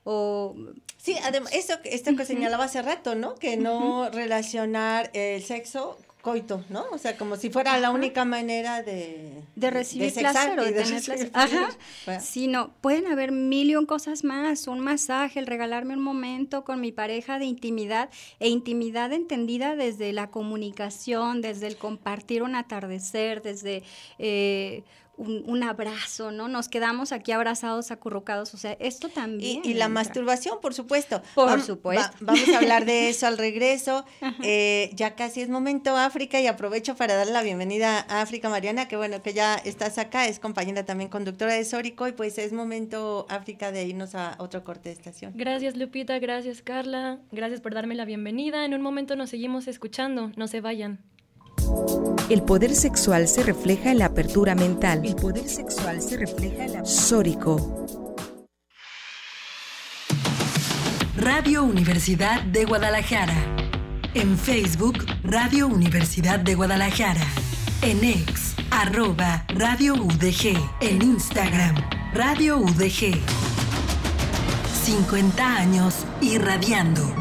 [0.04, 0.56] o
[1.02, 3.34] Sí, además, eso, esto que señalaba hace rato, ¿no?
[3.34, 6.86] Que no relacionar el sexo coito, ¿no?
[6.92, 9.44] O sea, como si fuera la única manera de...
[9.56, 11.32] De recibir placer o de, tener placer.
[11.34, 12.20] Ajá.
[12.20, 16.80] Sí, no, pueden haber mil y cosas más, un masaje, el regalarme un momento con
[16.80, 23.42] mi pareja de intimidad, e intimidad entendida desde la comunicación, desde el compartir un atardecer,
[23.42, 23.84] desde...
[24.20, 24.84] Eh,
[25.22, 26.48] un, abrazo, ¿no?
[26.48, 29.62] Nos quedamos aquí abrazados, acurrucados, o sea, esto también.
[29.64, 31.22] Y, la masturbación, por supuesto.
[31.36, 32.18] Por supuesto.
[32.22, 34.06] vamos a hablar de eso al regreso.
[34.44, 38.88] Eh, ya casi es momento África y aprovecho para darle la bienvenida a África Mariana,
[38.88, 42.54] que bueno, que ya estás acá, es compañera también conductora de Sórico y pues es
[42.54, 45.34] momento África de irnos a otro corte de estación.
[45.36, 48.66] Gracias Lupita, gracias Carla, gracias por darme la bienvenida.
[48.66, 51.00] En un momento nos seguimos escuchando, no se vayan.
[52.30, 55.06] El poder sexual se refleja en la apertura mental.
[55.06, 56.86] El poder sexual se refleja en la...
[56.86, 57.86] Sórico.
[61.18, 63.36] Radio Universidad de Guadalajara.
[64.14, 67.28] En Facebook, Radio Universidad de Guadalajara.
[67.82, 70.58] En X, arroba Radio UDG.
[70.80, 71.76] En Instagram,
[72.14, 73.20] Radio UDG.
[74.84, 77.21] 50 años irradiando.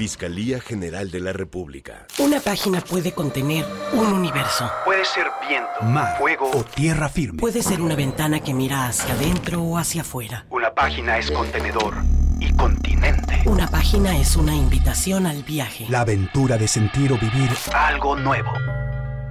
[0.00, 2.06] Fiscalía General de la República.
[2.20, 4.72] Una página puede contener un universo.
[4.82, 7.38] Puede ser viento, mar, fuego o tierra firme.
[7.38, 10.46] Puede ser una ventana que mira hacia adentro o hacia afuera.
[10.48, 11.96] Una página es contenedor
[12.38, 13.42] y continente.
[13.44, 15.84] Una página es una invitación al viaje.
[15.90, 18.50] La aventura de sentir o vivir algo nuevo.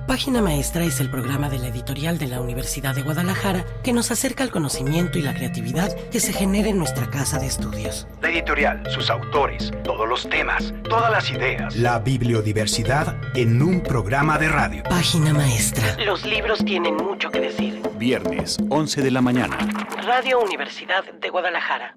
[0.10, 4.10] Página Maestra es el programa de la editorial de la Universidad de Guadalajara que nos
[4.10, 8.08] acerca al conocimiento y la creatividad que se genera en nuestra casa de estudios.
[8.19, 11.76] La editorial, sus autores, todos los temas, todas las ideas.
[11.76, 14.82] La bibliodiversidad en un programa de radio.
[14.89, 15.95] Página Maestra.
[16.04, 17.80] Los libros tienen mucho que decir.
[18.00, 19.60] Viernes, 11 de la mañana.
[20.08, 21.95] Radio Universidad de Guadalajara.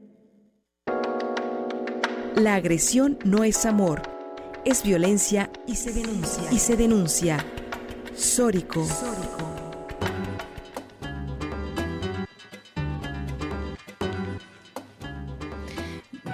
[2.37, 4.03] La agresión no es amor,
[4.67, 6.53] es violencia y se denuncia.
[6.53, 7.43] Y se denuncia.
[8.17, 8.87] Sórico.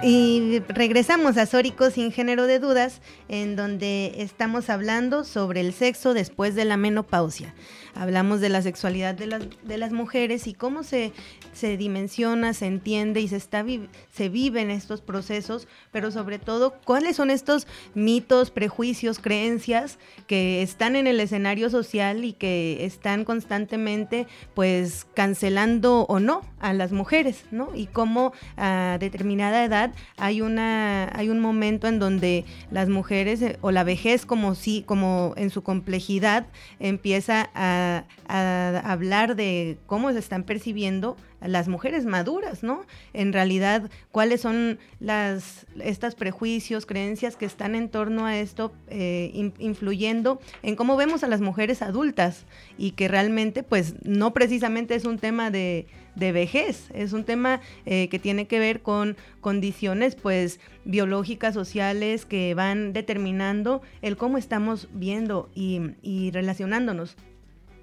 [0.01, 6.13] Y regresamos a Sórico sin género de dudas, en donde estamos hablando sobre el sexo
[6.13, 7.53] después de la menopausia
[7.99, 11.11] hablamos de la sexualidad de las, de las mujeres y cómo se,
[11.51, 13.65] se dimensiona, se entiende y se, está,
[14.13, 20.95] se viven estos procesos, pero sobre todo cuáles son estos mitos, prejuicios, creencias que están
[20.95, 27.45] en el escenario social y que están constantemente pues cancelando o no a las mujeres,
[27.51, 27.75] ¿no?
[27.75, 33.57] Y cómo a determinada edad hay una hay un momento en donde las mujeres eh,
[33.59, 36.47] o la vejez como si como en su complejidad
[36.79, 37.88] empieza a
[38.27, 42.85] hablar de cómo se están percibiendo las mujeres maduras, ¿no?
[43.13, 49.51] En realidad, cuáles son las estos prejuicios, creencias que están en torno a esto, eh,
[49.59, 52.45] influyendo en cómo vemos a las mujeres adultas
[52.77, 58.09] y que realmente, pues, no precisamente es un tema de, vejez, es un tema eh,
[58.09, 64.89] que tiene que ver con condiciones, pues, biológicas, sociales, que van determinando el cómo estamos
[64.91, 67.15] viendo y relacionándonos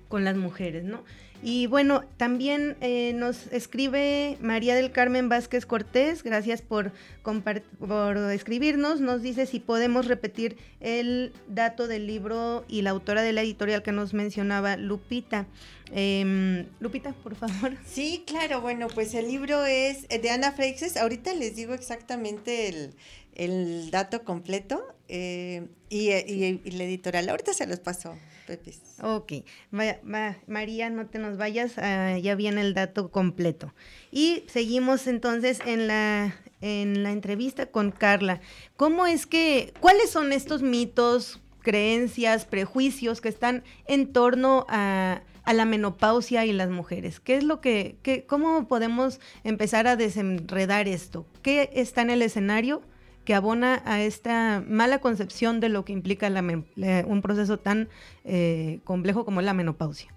[0.08, 1.02] con las mujeres, ¿no?
[1.42, 6.92] Y bueno, también eh, nos escribe María del Carmen Vázquez Cortés, gracias por,
[7.22, 13.32] por escribirnos, nos dice si podemos repetir el dato del libro y la autora de
[13.32, 15.46] la editorial que nos mencionaba, Lupita.
[15.92, 17.76] Em, Lupita, por favor.
[17.86, 22.92] Sí, claro, bueno, pues el libro es de Ana Freixes, ahorita les digo exactamente
[23.34, 28.16] el, dato completo eh, y, y, y, la editorial, ahorita se los paso.
[28.46, 28.80] Pepis.
[29.02, 29.32] Ok,
[29.70, 33.74] María, no te nos vayas, ah, ya viene el dato completo.
[34.10, 38.40] Y seguimos entonces en la, en la entrevista con Carla.
[38.76, 45.52] ¿Cómo es que, cuáles son estos mitos, creencias, prejuicios que están en torno a, a
[45.52, 47.20] la menopausia y las mujeres?
[47.20, 51.26] ¿Qué es lo que, que, cómo podemos empezar a desenredar esto?
[51.42, 52.82] ¿Qué está en el escenario?
[53.26, 57.88] Que abona a esta mala concepción de lo que implica un proceso tan
[58.24, 60.14] eh, complejo como la menopausia?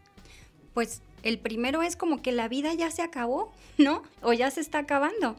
[0.74, 4.04] Pues el primero es como que la vida ya se acabó, ¿no?
[4.22, 5.36] O ya se está acabando.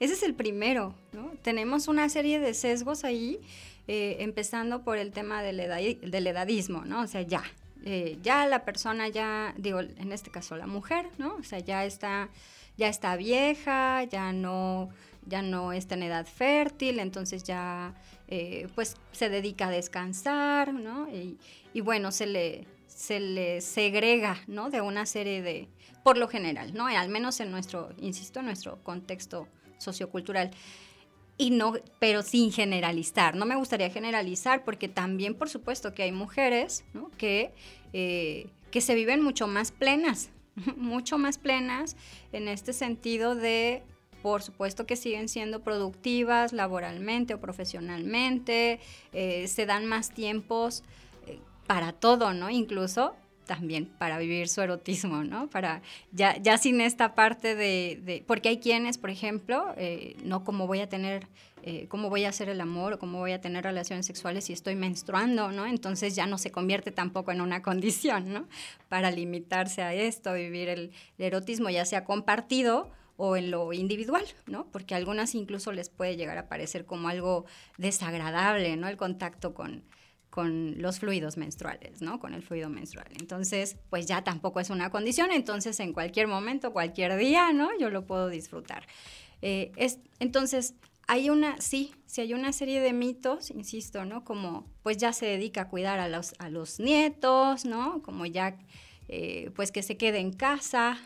[0.00, 1.32] Ese es el primero, ¿no?
[1.42, 3.38] Tenemos una serie de sesgos ahí,
[3.86, 7.02] eh, empezando por el tema del, edadismo, ¿no?
[7.02, 7.42] O sea, ya,
[7.84, 11.36] eh, ya la persona ya, digo, en este caso la mujer, ¿no?
[11.36, 12.30] O sea, ya está,
[12.78, 14.88] ya está vieja, ya no
[15.26, 17.94] ya no está en edad fértil, entonces ya
[18.28, 21.08] eh, pues se dedica a descansar, ¿no?
[21.72, 24.70] Y, bueno, se le, se le segrega, ¿no?
[24.70, 25.68] De una serie de,
[26.02, 26.86] por lo general, ¿no?
[26.86, 29.48] Al menos en nuestro, insisto, en nuestro contexto
[29.78, 30.50] sociocultural.
[31.36, 33.34] Y no, pero sin generalizar.
[33.34, 36.84] No me gustaría generalizar porque también, por supuesto, que hay mujeres
[37.18, 37.52] que,
[37.92, 40.30] eh, que se viven mucho más plenas,
[40.76, 41.96] mucho más plenas
[42.32, 43.82] en este sentido de
[44.24, 48.80] por supuesto que siguen siendo productivas laboralmente o profesionalmente,
[49.12, 50.82] eh, se dan más tiempos
[51.26, 52.48] eh, para todo, ¿no?
[52.48, 53.14] Incluso
[53.44, 55.50] también para vivir su erotismo, ¿no?
[55.50, 60.66] Para ya, ya sin esta parte de, porque hay quienes, por ejemplo, eh, no como
[60.66, 61.26] voy a tener,
[61.88, 64.74] cómo voy a hacer el amor o cómo voy a tener relaciones sexuales si estoy
[64.74, 65.66] menstruando, ¿no?
[65.66, 68.48] Entonces ya no se convierte tampoco en una condición, ¿no?
[68.88, 74.70] Para limitarse a esto, vivir el erotismo ya sea compartido o en lo individual, ¿no?
[74.70, 77.44] Porque a algunas incluso les puede llegar a parecer como algo
[77.78, 78.88] desagradable, ¿no?
[78.88, 79.84] El contacto con,
[80.30, 82.18] con los fluidos menstruales, ¿no?
[82.18, 83.06] Con el fluido menstrual.
[83.20, 87.70] Entonces, pues ya tampoco es una condición, entonces en cualquier momento, cualquier día, ¿no?
[87.78, 88.84] Yo lo puedo disfrutar.
[89.42, 90.74] Eh, es, entonces,
[91.06, 94.24] hay una, sí, sí hay una serie de mitos, insisto, ¿no?
[94.24, 98.02] Como, pues ya se dedica a cuidar a los, a los nietos, ¿no?
[98.02, 98.58] Como ya
[99.08, 100.98] eh, pues que se quede en casa,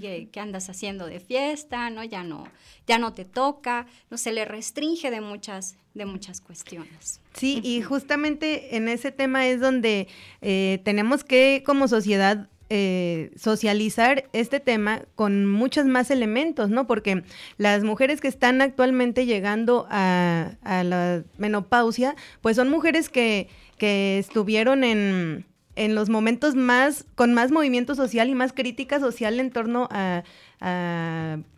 [0.00, 1.88] ¿Qué, andas haciendo de fiesta?
[1.90, 2.04] ¿no?
[2.04, 2.46] Ya no,
[2.86, 7.20] ya no te toca, no se le restringe de muchas, de muchas cuestiones.
[7.32, 10.08] Sí, y justamente en ese tema es donde
[10.42, 16.86] eh, tenemos que como sociedad eh, socializar este tema con muchos más elementos, ¿no?
[16.88, 17.22] Porque
[17.58, 24.18] las mujeres que están actualmente llegando a, a la menopausia, pues son mujeres que, que
[24.18, 29.50] estuvieron en en los momentos más, con más movimiento social y más crítica social en
[29.50, 30.24] torno a,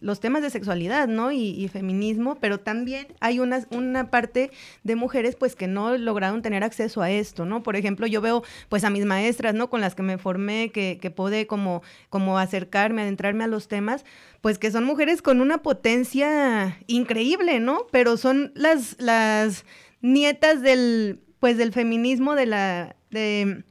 [0.00, 1.30] los temas de sexualidad, ¿no?
[1.30, 4.50] Y, feminismo, pero también hay una, una parte
[4.82, 7.62] de mujeres, pues, que no lograron tener acceso a esto, ¿no?
[7.62, 9.70] Por ejemplo, yo veo, pues, a mis maestras, ¿no?
[9.70, 14.04] Con las que me formé, que, que pude como, como acercarme, adentrarme a los temas,
[14.40, 17.86] pues, que son mujeres con una potencia increíble, ¿no?
[17.92, 19.64] Pero son las, las
[20.02, 22.96] nietas del, pues, del feminismo de la...
[23.10, 23.64] De,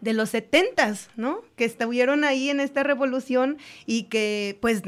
[0.00, 1.42] de los setentas, ¿no?
[1.56, 4.82] Que estuvieron ahí en esta revolución y que pues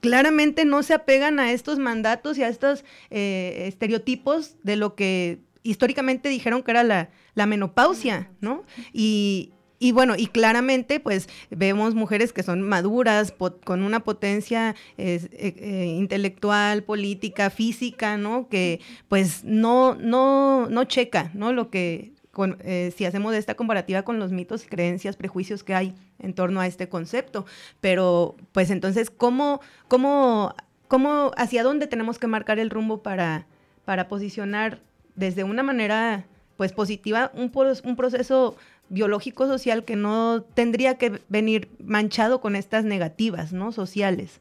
[0.00, 5.38] claramente no se apegan a estos mandatos y a estos eh, estereotipos de lo que
[5.62, 7.08] históricamente dijeron que era la,
[7.46, 8.64] menopausia, ¿no?
[8.92, 9.52] Y,
[9.94, 13.34] bueno, y claramente pues vemos mujeres que son maduras,
[13.64, 18.48] con una potencia eh, eh, intelectual, política, física, ¿no?
[18.48, 21.52] Que pues no, no, no checa, ¿no?
[21.52, 22.11] Lo que
[22.60, 26.66] eh, si hacemos esta comparativa con los mitos, creencias, prejuicios que hay en torno a
[26.66, 27.46] este concepto.
[27.80, 30.54] Pero, pues entonces, ¿cómo, cómo,
[30.88, 33.46] cómo, hacia dónde tenemos que marcar el rumbo para,
[33.84, 34.80] para posicionar
[35.14, 36.24] desde una manera,
[36.56, 37.52] pues, positiva un,
[37.84, 38.56] un proceso
[38.88, 43.72] biológico social que no tendría que venir manchado con estas negativas, ¿no?
[43.72, 44.40] Sociales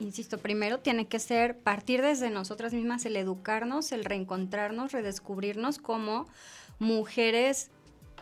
[0.00, 6.26] insisto, primero tiene que ser partir desde nosotras mismas el educarnos, el reencontrarnos, redescubrirnos como
[6.78, 7.70] mujeres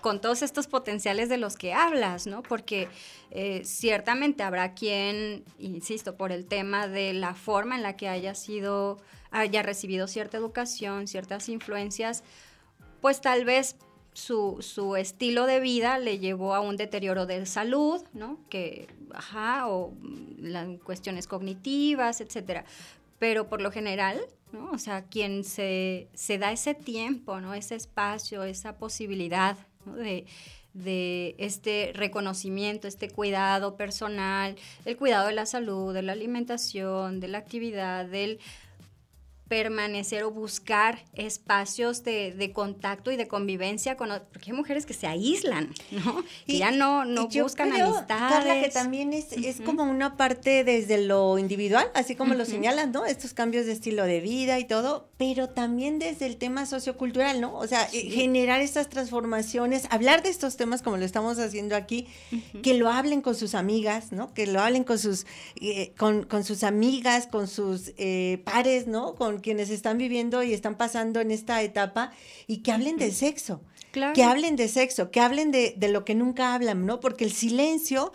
[0.01, 2.43] con todos estos potenciales de los que hablas, ¿no?
[2.43, 2.89] Porque
[3.31, 8.35] eh, ciertamente habrá quien, insisto, por el tema de la forma en la que haya
[8.35, 8.99] sido,
[9.31, 12.22] haya recibido cierta educación, ciertas influencias,
[13.01, 13.77] pues tal vez
[14.16, 18.38] su, su, estilo de vida le llevó a un deterioro de salud, ¿no?
[18.48, 19.92] Que, ajá, o
[20.38, 22.64] las cuestiones cognitivas, etcétera.
[23.18, 24.18] Pero por lo general,
[24.52, 24.70] ¿no?
[24.70, 27.52] O sea, quien se, se da ese tiempo, ¿no?
[27.52, 30.24] Ese espacio, esa posibilidad, De,
[30.72, 37.28] de este reconocimiento, este cuidado personal, el cuidado de la salud, de la alimentación, de
[37.28, 38.40] la actividad, del
[39.49, 45.07] permanecer o buscar espacios de, contacto y de convivencia con porque hay mujeres que se
[45.07, 46.24] aíslan, ¿no?
[46.47, 48.44] y, ya no, no buscan creo, amistades.
[48.44, 52.92] Carla, que también es, es como una parte desde lo individual, así como lo señalan,
[52.92, 53.05] ¿no?
[53.05, 57.57] Estos cambios de estilo de vida y todo, pero también desde el tema sociocultural, ¿no?
[57.57, 62.07] O sea, generar estas transformaciones, hablar de estos temas como lo estamos haciendo aquí,
[62.62, 64.34] que lo hablen con sus amigas, ¿no?
[64.34, 65.26] Que lo hablen con sus,
[65.61, 69.14] eh, con, con, sus amigas, con sus eh, pares, ¿no?
[69.14, 72.12] Con quienes están viviendo y están pasando en esta etapa
[72.47, 73.61] y que hablen del sexo.
[74.14, 77.01] Que hablen de sexo, que hablen de, lo que nunca hablan, ¿no?
[77.01, 78.12] Porque el silencio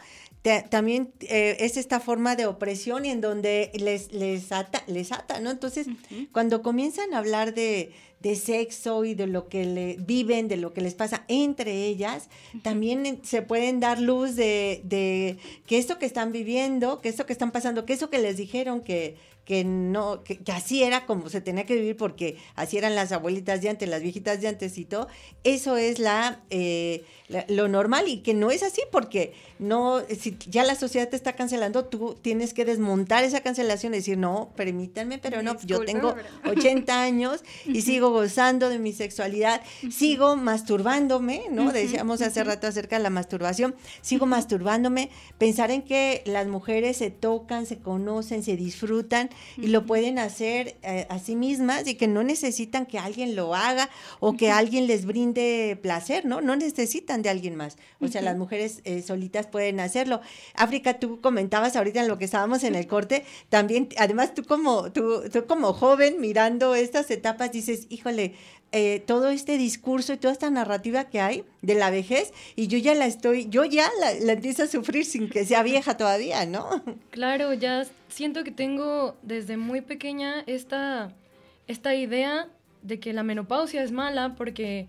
[0.69, 5.39] también eh, es esta forma de opresión y en donde les, les, ata, les ata,
[5.39, 5.51] ¿no?
[5.51, 5.87] Entonces,
[6.31, 7.91] cuando comienzan a hablar de,
[8.21, 12.29] de sexo y de lo que le viven, de lo que les pasa entre ellas,
[12.61, 17.33] también se pueden dar luz de, de que esto que están viviendo, que esto que
[17.33, 21.41] están pasando, que eso que les dijeron que, que no, que, así era como se
[21.41, 24.85] tenía que vivir porque así eran las abuelitas de antes, las viejitas de antes y
[24.85, 25.07] todo,
[25.43, 27.03] eso es la, eh,
[27.47, 31.33] lo normal y que no es así porque no, si ya la sociedad te está
[31.33, 36.15] cancelando, tú tienes que desmontar esa cancelación y decir, no, permítanme, pero no, yo tengo
[36.45, 41.71] 80 años y sigo gozando de mi sexualidad, sigo masturbándome, ¿no?
[41.71, 47.09] Decíamos hace rato acerca de la masturbación, sigo masturbándome, pensar en que las mujeres se
[47.09, 52.07] tocan, se conocen, se disfrutan y lo pueden hacer eh, a sí mismas y que
[52.07, 56.41] no necesitan que alguien lo haga o que alguien les brinde placer, ¿no?
[56.41, 57.77] No necesitan de alguien más.
[57.99, 60.21] O sea, las mujeres eh, solitas pueden hacerlo.
[60.55, 64.91] África, tú comentabas ahorita en lo que estábamos en el corte, también, además tú como,
[64.91, 68.35] tú, tú como joven mirando estas etapas dices, híjole,
[68.73, 72.77] eh, todo este discurso y toda esta narrativa que hay de la vejez y yo
[72.77, 76.45] ya la estoy, yo ya la, la, empiezo a sufrir sin que sea vieja todavía,
[76.45, 76.81] ¿no?
[77.09, 81.13] Claro, ya siento que tengo desde muy pequeña esta,
[81.67, 82.47] esta idea
[82.81, 84.87] de que la menopausia es mala porque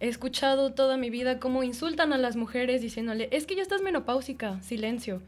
[0.00, 3.82] he escuchado toda mi vida cómo insultan a las mujeres diciéndole, es que ya estás
[3.82, 5.22] menopáusica, silencio.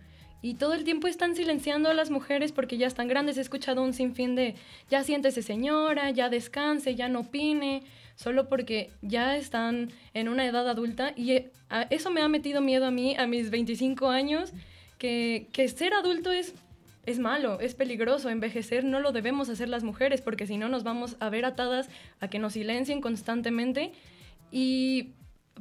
[0.44, 3.38] Y todo el tiempo están silenciando a las mujeres porque ya están grandes.
[3.38, 4.56] He escuchado un sinfín de,
[4.90, 7.82] ya siéntese señora, ya descanse, ya no opine,
[8.14, 11.14] solo porque ya están en una edad adulta.
[11.16, 11.50] Y eh,
[11.88, 14.52] eso me ha metido miedo a mí a mis 25 años,
[14.98, 16.52] que, que ser adulto es
[17.06, 18.28] es malo, es peligroso.
[18.28, 21.88] Envejecer no lo debemos hacer las mujeres porque si no nos vamos a ver atadas
[22.20, 23.92] a que nos silencien constantemente.
[24.52, 25.12] Y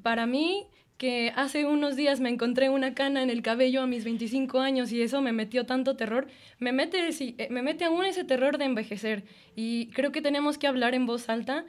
[0.01, 0.65] para mí,
[0.97, 4.91] que hace unos días me encontré una cana en el cabello a mis 25 años
[4.91, 6.27] y eso me metió tanto terror,
[6.59, 9.23] me mete, eh, me mete aún ese terror de envejecer.
[9.55, 11.65] Y creo que tenemos que hablar en voz alta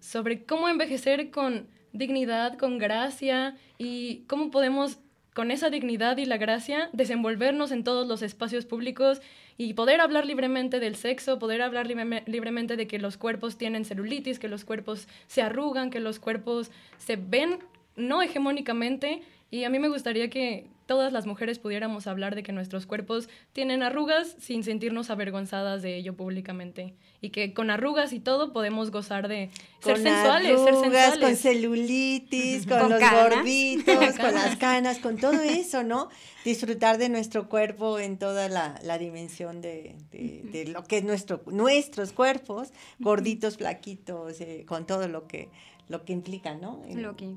[0.00, 4.98] sobre cómo envejecer con dignidad, con gracia y cómo podemos
[5.38, 9.22] con esa dignidad y la gracia, desenvolvernos en todos los espacios públicos
[9.56, 14.40] y poder hablar libremente del sexo, poder hablar libremente de que los cuerpos tienen celulitis,
[14.40, 17.60] que los cuerpos se arrugan, que los cuerpos se ven
[17.98, 19.22] no hegemónicamente.
[19.50, 23.28] Y a mí me gustaría que todas las mujeres pudiéramos hablar de que nuestros cuerpos
[23.52, 28.90] tienen arrugas sin sentirnos avergonzadas de ello públicamente y que con arrugas y todo podemos
[28.90, 31.18] gozar de ser sensuales, ser sensuales.
[31.20, 36.08] Con celulitis, con, los gorditos, con las canas, con todo eso, ¿no?
[36.44, 41.42] Disfrutar de nuestro cuerpo en toda la, la dimensión de, de, lo que es nuestro,
[41.46, 45.50] nuestros cuerpos, gorditos, flaquitos, eh, con todo lo que
[45.88, 46.82] lo que implica, ¿no?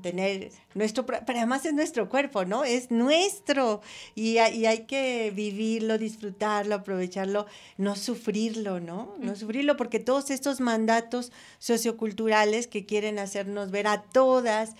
[0.02, 2.64] Tener nuestro, pero además es nuestro cuerpo, ¿no?
[2.64, 3.80] Es nuestro
[4.14, 7.46] y, y, hay que vivirlo, disfrutarlo, aprovecharlo,
[7.78, 9.14] no sufrirlo, ¿no?
[9.18, 14.74] No sufrirlo porque todos estos mandatos socioculturales que quieren hacernos ver a todas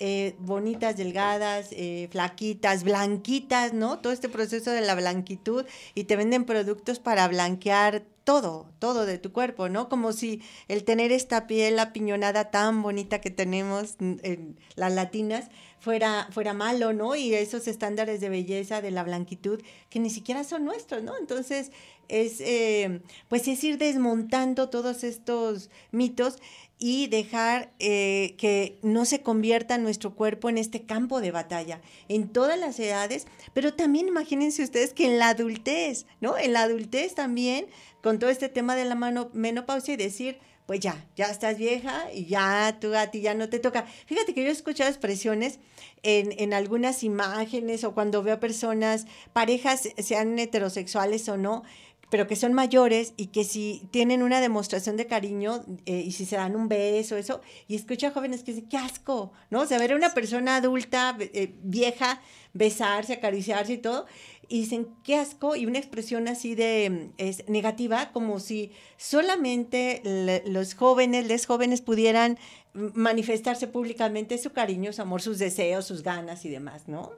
[0.00, 3.98] eh, bonitas, delgadas, eh, flaquitas, blanquitas, ¿no?
[3.98, 5.64] Todo este proceso de la blanquitud
[5.94, 9.88] y te venden productos para blanquear todo, todo de tu cuerpo, ¿no?
[9.88, 15.48] Como si el tener esta piel apiñonada tan bonita que tenemos en las latinas
[15.80, 17.14] fuera, fuera malo, ¿no?
[17.14, 19.60] Y esos estándares de belleza, de la blanquitud,
[19.90, 21.16] que ni siquiera son nuestros, ¿no?
[21.16, 21.70] Entonces,
[22.08, 26.36] es, eh, pues es ir desmontando todos estos mitos
[26.78, 32.28] y dejar eh, que no se convierta nuestro cuerpo en este campo de batalla en
[32.28, 36.38] todas las edades, pero también imagínense ustedes que en la adultez, ¿no?
[36.38, 37.66] En la adultez también,
[38.02, 42.12] con todo este tema de la mano, menopausia y decir, pues ya, ya estás vieja
[42.12, 43.86] y ya tú a ti ya no te toca.
[44.04, 45.60] Fíjate que yo he escuchado expresiones
[46.02, 51.62] en, en algunas imágenes o cuando veo personas, parejas, sean heterosexuales o no,
[52.10, 56.26] pero que son mayores y que si tienen una demostración de cariño eh, y si
[56.26, 59.60] se dan un beso, eso, y escucha a jóvenes que dicen, qué asco, ¿no?
[59.60, 62.20] O sea, ver a una persona adulta, eh, vieja,
[62.52, 64.04] besarse, acariciarse y todo,
[64.48, 67.10] y dicen, qué asco, y una expresión así de
[67.46, 70.02] negativa, como si solamente
[70.46, 72.38] los jóvenes, les jóvenes pudieran
[72.72, 77.12] manifestarse públicamente su cariño, su amor, sus deseos, sus ganas y demás, ¿no?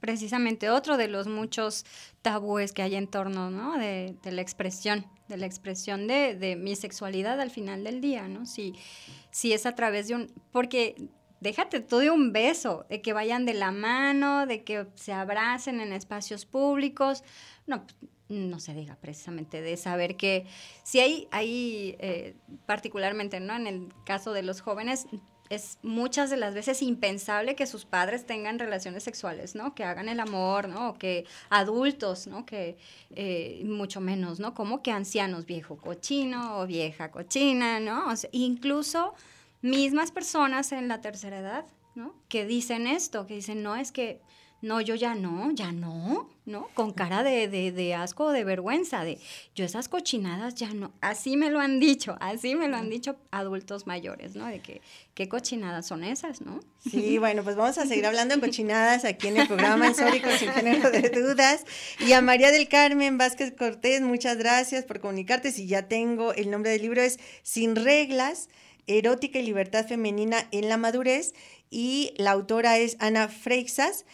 [0.00, 1.84] Precisamente otro de los muchos
[2.22, 3.78] tabúes que hay en torno, ¿no?
[3.78, 8.46] De, la expresión, de la expresión de, de, mi sexualidad al final del día, ¿no?
[8.46, 8.74] Si,
[9.30, 10.32] si es a través de un...
[10.50, 10.96] Porque
[11.44, 15.78] déjate tú de un beso, de que vayan de la mano, de que se abracen
[15.80, 17.22] en espacios públicos.
[17.66, 17.84] No,
[18.30, 20.46] no se diga precisamente de saber que
[20.82, 22.34] si hay, hay eh,
[22.64, 23.54] particularmente, ¿no?
[23.54, 25.06] En el caso de los jóvenes,
[25.50, 29.74] es muchas de las veces impensable que sus padres tengan relaciones sexuales, ¿no?
[29.74, 30.88] Que hagan el amor, ¿no?
[30.88, 32.46] O que adultos, ¿no?
[32.46, 32.78] Que
[33.10, 34.54] eh, mucho menos, ¿no?
[34.54, 38.06] Como que ancianos, viejo cochino o vieja cochina, ¿no?
[38.32, 39.14] Incluso
[39.64, 42.14] mismas personas en la tercera edad, ¿no?
[42.28, 44.20] Que dicen esto, que dicen, no, es que
[44.60, 46.68] no, yo ya no, ya no, ¿no?
[46.74, 49.18] Con cara de, de, de asco, de vergüenza, de
[49.54, 50.92] yo esas cochinadas ya no.
[51.00, 54.46] Así me lo han dicho, así me lo han dicho adultos mayores, ¿no?
[54.46, 54.82] De que
[55.14, 56.60] qué cochinadas son esas, ¿no?
[56.90, 60.50] Sí, bueno, pues vamos a seguir hablando de cochinadas aquí en el programa Histórico sin
[60.50, 61.64] género de dudas.
[62.00, 65.52] Y a María del Carmen Vázquez Cortés, muchas gracias por comunicarte.
[65.52, 68.48] Si ya tengo el nombre del libro es Sin reglas.
[68.86, 71.34] Erótica y libertad femenina en la madurez
[71.70, 74.04] y la autora es Ana Freixas.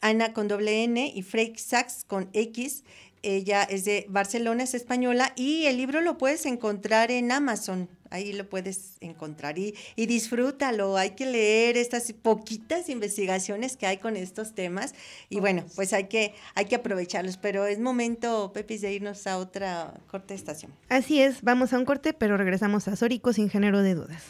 [0.00, 2.84] Ana con doble N y Freik Sachs con X.
[3.22, 7.88] Ella es de Barcelona, es española y el libro lo puedes encontrar en Amazon.
[8.10, 10.96] Ahí lo puedes encontrar y, y disfrútalo.
[10.96, 14.94] Hay que leer estas poquitas investigaciones que hay con estos temas
[15.28, 17.36] y bueno, pues hay que, hay que aprovecharlos.
[17.36, 20.72] Pero es momento, Pepis, de irnos a otra corte estación.
[20.88, 24.22] Así es, vamos a un corte, pero regresamos a Sórico sin género de dudas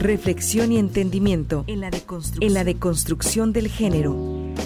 [0.00, 1.80] reflexión y entendimiento en
[2.54, 4.16] la deconstrucción, del género.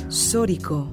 [0.08, 0.88] Sórico.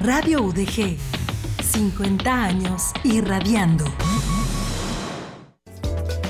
[0.00, 0.98] Radio UDG
[1.62, 3.86] 50 años irradiando.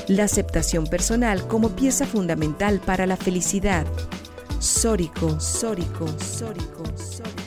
[0.07, 3.85] La aceptación personal como pieza fundamental para la felicidad.
[4.59, 7.37] Sórico, sórico, sórico, sórico.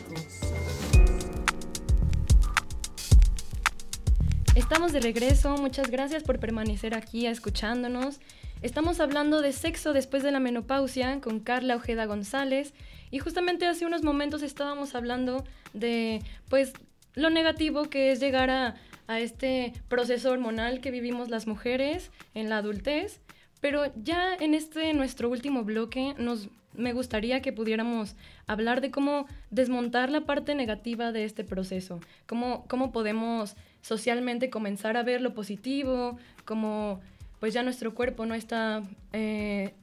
[4.55, 8.21] Estamos de regreso, muchas gracias por permanecer aquí escuchándonos.
[8.63, 12.75] Estamos hablando de sexo después de la menopausia con Carla Ojeda González
[13.11, 16.75] y justamente hace unos momentos estábamos hablando de pues
[17.15, 18.75] lo negativo que es llegar a,
[19.09, 23.19] este proceso hormonal que vivimos las mujeres en la adultez.
[23.61, 28.15] Pero ya en este nuestro último bloque nos me gustaría que pudiéramos
[28.47, 34.97] hablar de cómo desmontar la parte negativa de este proceso, cómo, cómo podemos socialmente comenzar
[34.97, 37.01] a ver lo positivo, como
[37.41, 38.83] pues ya nuestro cuerpo no está
[39.13, 39.75] eh,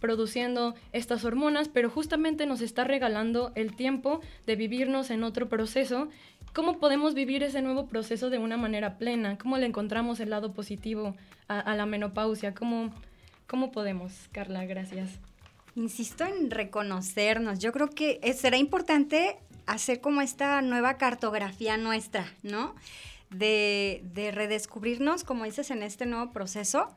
[0.00, 6.08] produciendo estas hormonas, pero justamente nos está regalando el tiempo de vivirnos en otro proceso.
[6.52, 9.38] ¿Cómo podemos vivir ese nuevo proceso de una manera plena?
[9.38, 11.14] ¿Cómo le encontramos el lado positivo
[11.48, 12.54] a, la menopausia?
[12.54, 12.92] ¿Cómo,
[13.46, 14.64] ¿Cómo podemos, Carla?
[14.64, 15.10] Gracias.
[15.76, 17.58] Insisto en reconocernos.
[17.58, 19.36] Yo creo que será importante
[19.66, 22.74] hacer como esta nueva cartografía nuestra, ¿no?
[23.30, 26.88] De, de redescubrirnos, como dices, en este nuevo proceso,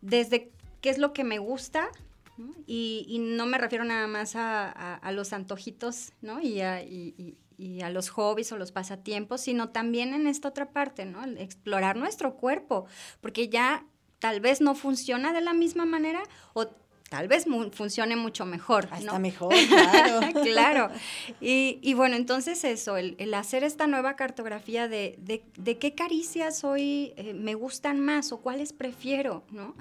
[0.00, 0.50] desde
[0.80, 1.88] qué es lo que me gusta,
[2.66, 6.40] y, no me refiero nada más a, los antojitos, ¿no?
[6.40, 6.82] Y a,
[7.82, 11.24] a, los hobbies o los pasatiempos, sino también en esta otra parte, ¿no?
[11.24, 12.86] explorar nuestro cuerpo,
[13.20, 13.86] porque ya
[14.18, 16.66] tal vez no funciona de la misma manera o
[17.08, 18.88] tal vez funcione mucho mejor.
[18.90, 18.96] ¿no?
[18.96, 20.20] Está mejor, claro.
[20.42, 20.90] claro.
[21.40, 27.34] Y, bueno, entonces eso, el, hacer esta nueva cartografía de, de, qué caricias hoy eh,
[27.34, 29.74] me gustan más o cuáles prefiero, ¿no?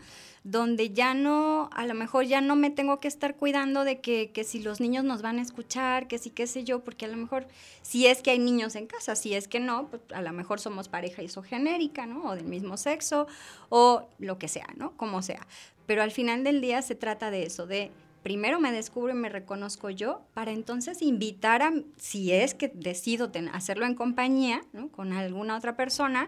[0.46, 4.30] donde ya no, a lo mejor ya no me tengo que estar cuidando de que,
[4.30, 7.08] que, si los niños nos van a escuchar, que sí, qué sé yo, porque a
[7.08, 7.48] lo mejor
[7.82, 10.60] si es que hay niños en casa, si es que no, pues a lo mejor
[10.60, 12.30] somos pareja isogenérica, ¿no?
[12.30, 13.26] O del mismo sexo,
[13.70, 14.96] o lo que sea, ¿no?
[14.98, 15.48] Como sea.
[15.86, 17.92] Pero al final del día se trata de eso, de
[18.24, 23.32] primero me descubro y me reconozco yo, para entonces invitar a, si es que decido
[23.54, 24.90] hacerlo en compañía, ¿no?
[24.90, 26.28] Con alguna otra persona,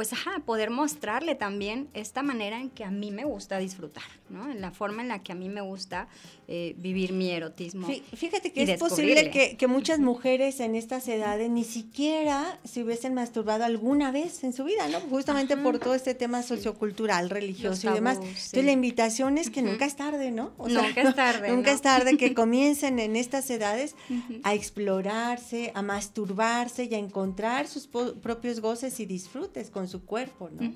[0.00, 4.50] pues ajá, poder mostrarle también esta manera en que a mí me gusta disfrutar, ¿no?
[4.50, 6.08] En la forma en la que a mí me gusta
[6.48, 7.86] eh, vivir mi erotismo.
[8.14, 13.64] Fíjate que es posible que, muchas mujeres en estas edades ni siquiera se hubiesen masturbado
[13.64, 15.00] alguna vez en su vida, ¿no?
[15.00, 18.16] Justamente por todo este tema sociocultural, religioso y demás.
[18.16, 20.54] Entonces la invitación es que nunca es tarde, ¿no?
[20.58, 21.50] nunca es tarde.
[21.54, 23.96] nunca es tarde que comiencen en estas edades
[24.44, 30.48] a explorarse, a masturbarse y a encontrar sus propios goces y disfrutes con su cuerpo,
[30.50, 30.72] ¿no?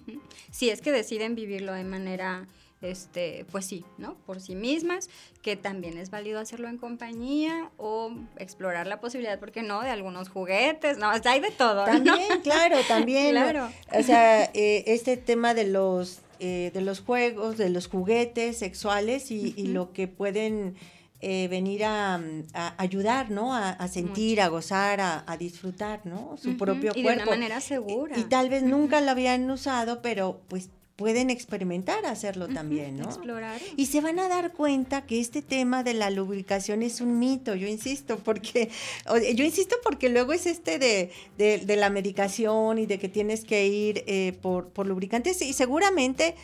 [0.50, 2.46] Si es que deciden vivirlo de manera,
[2.82, 4.16] este, pues sí, ¿no?
[4.26, 5.08] Por sí mismas,
[5.42, 9.90] que también es válido hacerlo en compañía o explorar la posibilidad, ¿por qué no?, de
[9.90, 11.84] algunos juguetes, no, o hay de todo.
[11.84, 13.30] También, claro, también.
[13.30, 13.70] claro.
[13.92, 19.30] O sea, eh, este tema de los, eh, de los juegos, de los juguetes sexuales
[19.30, 20.74] y lo que pueden
[21.26, 22.20] eh, venir a,
[22.76, 23.54] ayudar, ¿no?
[23.54, 26.36] A, sentir, a gozar, a, disfrutar, ¿no?
[26.36, 26.98] Su propio cuerpo.
[27.00, 28.18] Y de una manera segura.
[28.18, 33.06] Y, tal vez nunca lo habían usado, pero pues pueden experimentar hacerlo también, ¿no?
[33.06, 33.60] Explorar.
[33.76, 37.56] Y se van a dar cuenta que este tema de la lubricación es un mito,
[37.56, 38.70] yo insisto, porque,
[39.34, 43.66] yo insisto porque luego es este de, de, la medicación y de que tienes que
[43.66, 46.36] ir eh, por, por, lubricantes y seguramente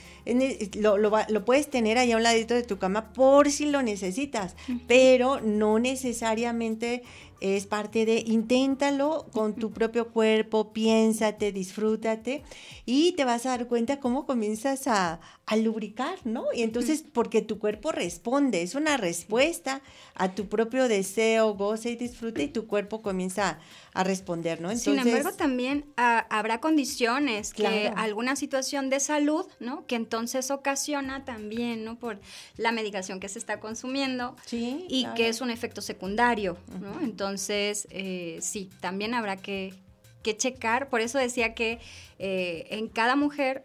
[0.75, 3.83] lo, lo, lo, puedes tener ahí a un ladito de tu cama por si lo
[3.83, 4.57] necesitas,
[4.89, 7.03] pero no necesariamente
[7.41, 12.43] es parte de inténtalo con tu propio cuerpo, piénsate, disfrútate
[12.87, 16.45] y te vas a dar cuenta cómo comienzas a, a lubricar, ¿no?
[16.55, 19.83] Y entonces, porque tu cuerpo responde, es una respuesta
[20.15, 23.59] a tu propio deseo, goce y disfrute y tu cuerpo comienza a,
[23.95, 24.75] responder, ¿no?
[24.77, 29.87] Sin embargo, también ah, habrá condiciones, que alguna situación de salud, ¿no?
[29.87, 31.99] Que entonces ocasiona también, ¿no?
[31.99, 32.21] Por
[32.57, 37.01] la medicación que se está consumiendo y que es un efecto secundario, ¿no?
[37.01, 39.75] Entonces, eh, sí, también habrá que,
[40.23, 41.81] que checar, por eso decía que
[42.19, 43.65] eh, en cada mujer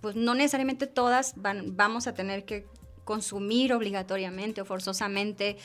[0.00, 2.66] pues no necesariamente todas van, vamos a tener que
[3.08, 5.56] consumir obligatoriamente o forzosamente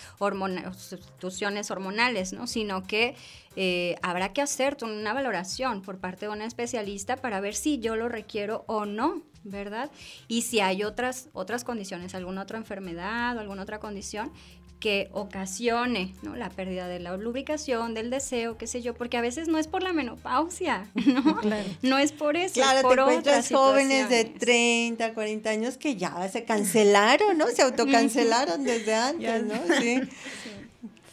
[0.77, 2.47] sustituciones hormonales, ¿no?
[2.47, 3.17] Sino que
[3.57, 7.97] eh, habrá que hacer una valoración por parte de un especialista para ver si yo
[7.97, 9.91] lo requiero o no, ¿verdad?
[10.29, 14.31] Y si hay otras, otras condiciones, alguna otra enfermedad o alguna otra condición
[14.83, 16.35] que ocasione ¿no?
[16.35, 19.65] la pérdida de la lubricación, del deseo, qué sé yo, porque a veces no es
[19.65, 21.39] por la menopausia, ¿no?
[21.81, 25.95] No es por eso, claro, es por te encuentras jóvenes de 30, 40 años que
[25.95, 27.47] ya se cancelaron, ¿no?
[27.47, 29.55] Se autocancelaron desde antes, ¿no?
[29.79, 30.01] Sí.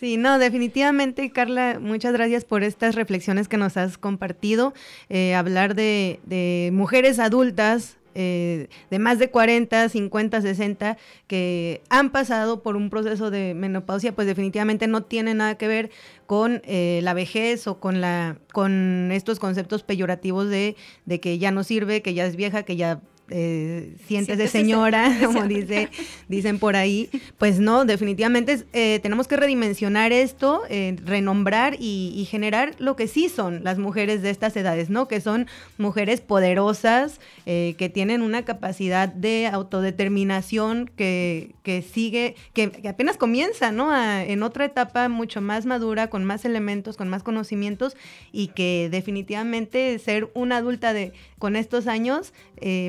[0.00, 4.72] Sí, no, definitivamente, Carla, muchas gracias por estas reflexiones que nos has compartido.
[5.10, 10.96] Eh, hablar de, de mujeres adultas, eh, de más de 40, 50, 60
[11.26, 15.90] que han pasado por un proceso de menopausia, pues definitivamente no tiene nada que ver
[16.26, 21.50] con eh, la vejez o con, la, con estos conceptos peyorativos de, de que ya
[21.50, 23.00] no sirve, que ya es vieja, que ya
[23.30, 25.88] eh, siéntese señora, como dice,
[26.28, 27.08] dicen por ahí.
[27.38, 33.28] Pues no, definitivamente eh, tenemos que redimensionar esto, eh, renombrar y, generar lo que sí
[33.28, 35.08] son las mujeres de estas edades, ¿no?
[35.08, 35.46] Que son
[35.78, 43.72] mujeres poderosas, eh, que tienen una capacidad de autodeterminación que, que sigue, que, apenas comienza,
[43.72, 43.90] ¿no?
[43.90, 47.96] en otra etapa mucho más madura, con más elementos, con más conocimientos
[48.32, 52.32] y que definitivamente ser una adulta de, con estos años,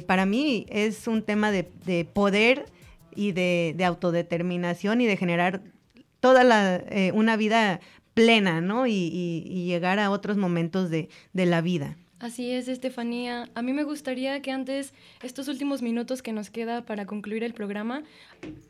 [0.06, 0.31] para mí
[0.70, 1.64] es un tema de,
[2.06, 2.66] poder
[3.16, 5.62] y de, autodeterminación y de generar
[6.20, 7.80] toda la, eh, una vida
[8.14, 8.88] plena, ¿no?
[8.88, 11.98] Y, llegar a otros momentos de, la vida.
[12.20, 13.50] Así es, Estefanía.
[13.56, 17.54] A mí me gustaría que antes, estos últimos minutos que nos queda para concluir el
[17.54, 18.04] programa,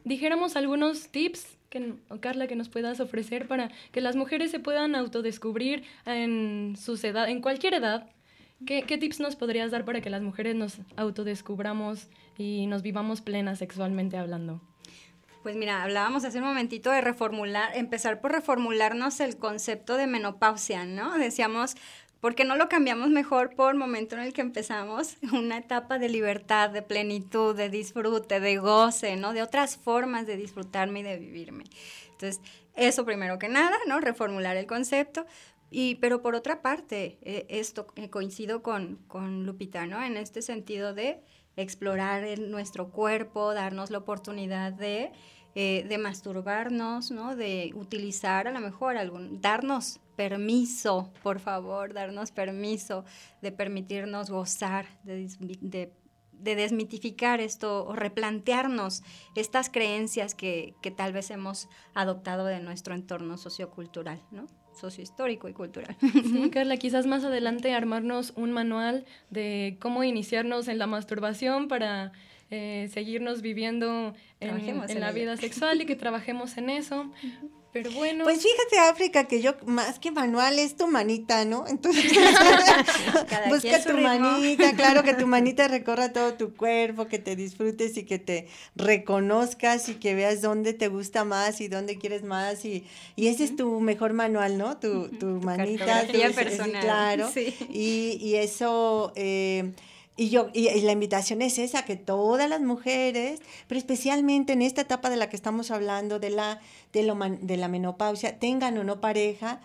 [0.06, 4.96] dijéramos algunos tips que, Carla, que nos puedas ofrecer para que las mujeres se puedan
[4.96, 8.08] autodescubrir en su edad, en cualquier edad,
[8.66, 13.60] ¿Qué, tips nos podrías dar para que las mujeres nos autodescubramos y nos vivamos plenas
[13.60, 14.62] sexualmente hablando?
[15.42, 20.86] Pues mira, hablábamos hace un momentito de reformular, empezar por reformularnos el concepto de menopausia,
[20.86, 21.18] ¿no?
[21.18, 21.76] Decíamos,
[22.20, 26.10] ¿por qué no lo cambiamos mejor por momento en el que empezamos una etapa de
[26.10, 29.34] libertad, de plenitud, de disfrute, de goce, ¿no?
[29.34, 31.64] De otras formas de disfrutarme y de vivirme.
[32.12, 32.40] Entonces,
[32.76, 34.00] eso primero que nada, ¿no?
[34.00, 35.26] Reformular el concepto.
[35.74, 40.04] Y, pero por otra parte, eh, esto eh, coincido con, con Lupita, ¿no?
[40.04, 41.24] En este sentido de
[41.56, 45.14] explorar nuestro cuerpo, darnos la oportunidad de,
[45.56, 47.38] eh, masturbarnos, ¿no?
[47.38, 53.06] De utilizar a lo mejor algún, darnos permiso, por favor, darnos permiso
[53.42, 55.30] de permitirnos gozar, de,
[55.62, 55.94] de,
[56.34, 59.04] de desmitificar esto o replantearnos
[59.36, 64.48] estas creencias que, que tal vez hemos adoptado de nuestro entorno sociocultural, ¿no?
[64.74, 65.96] Sociohistórico y cultural.
[66.00, 72.12] Sí, Carla, quizás más adelante armarnos un manual de cómo iniciarnos en la masturbación para
[72.50, 77.12] eh, seguirnos viviendo en, la vida sexual y que trabajemos en eso.
[77.74, 78.26] Pero bueno.
[78.26, 81.66] Pues fíjate, África, que yo, más que manual, es tu manita, ¿no?
[81.68, 82.04] Entonces,
[83.50, 88.04] busca tu manita, claro, que tu manita recorra todo tu cuerpo, que te disfrutes y
[88.04, 92.66] que te reconozcas y que veas dónde te gusta más y dónde quieres más.
[92.66, 94.78] Y, y ese es tu mejor manual, ¿no?
[94.78, 96.08] Tu, tu manita.
[96.08, 96.84] Tu, personal.
[96.84, 97.32] claro.
[97.34, 97.56] Sí.
[97.70, 99.14] Y, y eso.
[99.16, 99.72] Eh,
[100.18, 104.82] y, yo, y, la invitación es esa, que todas las mujeres, pero especialmente en esta
[104.82, 106.60] etapa de la que estamos hablando, de la,
[106.94, 109.62] de, lo, de la menopausia, tengan o no pareja,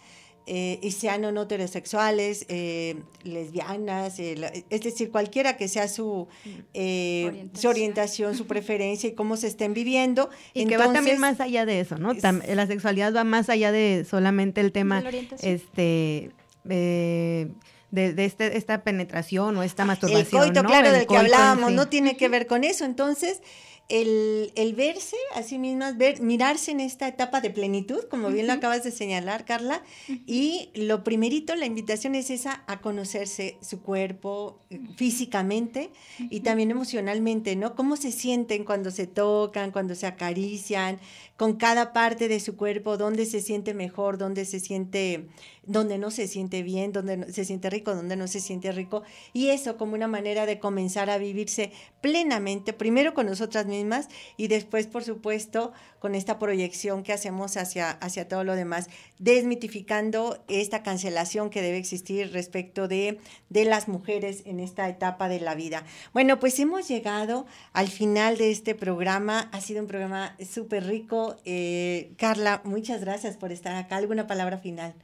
[0.48, 6.28] eh, y sean o no heterosexuales, eh, lesbianas, eh, es decir, cualquiera que sea su,
[6.72, 7.50] orientación.
[7.52, 10.30] su orientación, su preferencia y cómo se estén viviendo.
[10.54, 12.12] Y que va también más allá de eso, ¿no?
[12.12, 15.02] la sexualidad va más allá de solamente el tema,
[15.42, 16.30] este
[17.90, 20.42] de, este, esta penetración o esta masturbación.
[20.42, 22.84] El coito, claro, del que hablábamos, no tiene que ver con eso.
[22.84, 23.40] Entonces,
[23.88, 28.48] el, el, verse a sí mismas, ver, mirarse en esta etapa de plenitud, como bien
[28.48, 29.82] lo acabas de señalar, Carla,
[30.26, 36.72] y lo primerito, la invitación es esa, a conocerse su cuerpo eh, físicamente y también
[36.72, 37.76] emocionalmente, ¿no?
[37.76, 40.98] Cómo se sienten cuando se tocan, cuando se acarician,
[41.36, 45.28] con cada parte de su cuerpo, dónde se siente mejor, dónde se siente
[45.66, 49.02] donde no se siente bien, donde se siente rico, donde no se siente rico.
[49.32, 54.46] Y eso como una manera de comenzar a vivirse plenamente, primero con nosotras mismas y
[54.46, 60.84] después, por supuesto, con esta proyección que hacemos hacia, hacia todo lo demás, desmitificando esta
[60.84, 63.18] cancelación que debe existir respecto de,
[63.48, 65.84] de las mujeres en esta etapa de la vida.
[66.12, 69.50] Bueno, pues hemos llegado al final de este programa.
[69.52, 71.25] Ha sido un programa súper rico.
[71.44, 73.96] Eh, Carla, muchas gracias por estar acá.
[73.96, 74.94] ¿Alguna palabra final?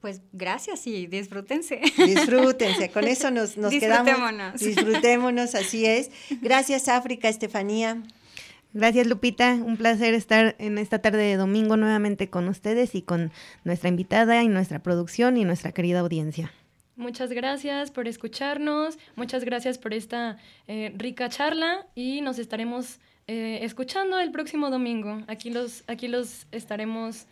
[0.00, 1.80] Pues gracias y disfrútense.
[1.98, 4.58] Disfrútense, con eso nos, nos quedamos.
[4.58, 6.10] Disfrutémonos, así es.
[6.40, 8.02] Gracias, África, Estefanía.
[8.72, 9.54] Gracias, Lupita.
[9.54, 13.32] Un placer estar en esta tarde de domingo nuevamente con ustedes y con
[13.64, 16.52] nuestra invitada y nuestra producción y nuestra querida audiencia.
[16.96, 20.36] Muchas gracias por escucharnos, muchas gracias por esta
[20.68, 23.00] eh, rica charla y nos estaremos
[23.32, 25.22] eh, escuchando el próximo domingo.
[25.28, 27.26] Aquí los, aquí los estaremos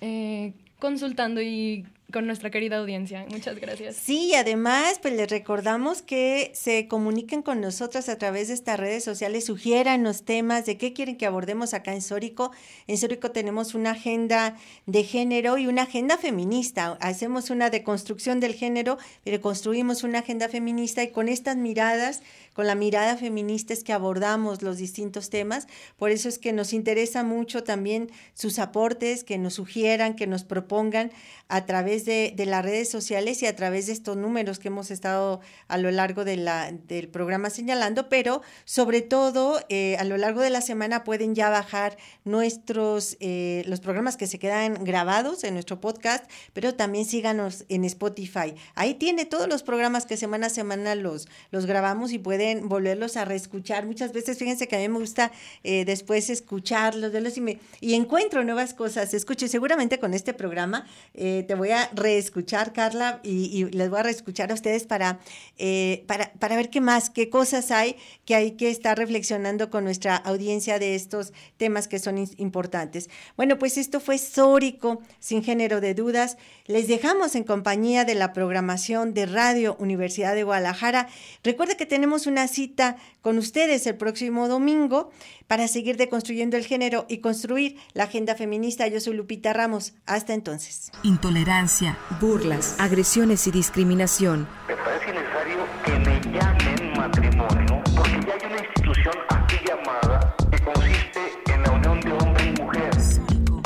[0.00, 3.26] eh, consultando y con nuestra querida audiencia.
[3.30, 3.96] Muchas gracias.
[3.96, 8.78] Sí, y además, pues les recordamos que se comuniquen con nosotros a través de estas
[8.78, 12.52] redes sociales, sugieran los temas de qué quieren que abordemos acá en Sórico.
[12.86, 16.96] En Sórico tenemos una agenda de género y una agenda feminista.
[17.00, 22.22] Hacemos una deconstrucción del género, pero construimos una agenda feminista y con estas miradas
[22.56, 25.66] con la mirada feminista es que abordamos los distintos temas.
[25.98, 30.42] Por eso es que nos interesa mucho también sus aportes, que nos sugieran, que nos
[30.42, 31.12] propongan
[31.48, 35.40] a través de, las redes sociales y a través de estos números que hemos estado
[35.68, 40.42] a lo largo de la, del programa señalando, pero sobre todo eh, a lo largo
[40.42, 45.54] de la semana pueden ya bajar nuestros, eh, los programas que se quedan grabados en
[45.54, 48.54] nuestro podcast, pero también síganos en Spotify.
[48.74, 53.16] Ahí tiene todos los programas que semana a semana los, los grabamos y pueden volverlos
[53.16, 53.86] a reescuchar.
[53.86, 55.32] Muchas veces, fíjense que a mí me gusta
[55.64, 59.14] eh, después escucharlos, verlos y, me, y encuentro nuevas cosas.
[59.14, 64.02] Escucho, seguramente con este programa eh, te voy a reescuchar, Carla, y, les voy a
[64.02, 65.20] reescuchar a ustedes para,
[65.58, 69.84] eh, para, para ver qué más, qué cosas hay que hay que estar reflexionando con
[69.84, 73.08] nuestra audiencia de estos temas que son importantes.
[73.36, 76.36] Bueno, pues esto fue Sórico, sin género de dudas.
[76.66, 81.08] Les dejamos en compañía de la programación de Radio Universidad de Guadalajara.
[81.42, 85.10] Recuerda que tenemos una cita con ustedes el próximo domingo
[85.46, 88.86] para seguir deconstruyendo el género y construir la agenda feminista.
[88.88, 89.94] Yo soy Lupita Ramos.
[90.06, 90.90] Hasta entonces.
[91.02, 94.48] Intolerancia, burlas, agresiones y discriminación.
[94.68, 100.58] Me parece necesario que me llamen matrimonio porque ya hay una institución aquí llamada que
[100.62, 101.20] consiste
[101.52, 102.90] en la unión de hombre y mujer.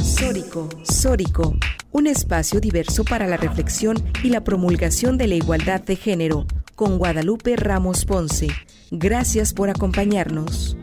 [0.02, 1.54] Sórico, Sórico,
[1.92, 6.98] un espacio diverso para la reflexión y la promulgación de la igualdad de género, con
[6.98, 8.48] Guadalupe Ramos Ponce.
[8.90, 10.76] Gracias por acompañarnos.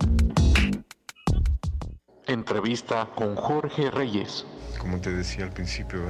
[2.28, 4.46] Entrevista con Jorge Reyes.
[4.78, 6.10] Como te decía al principio,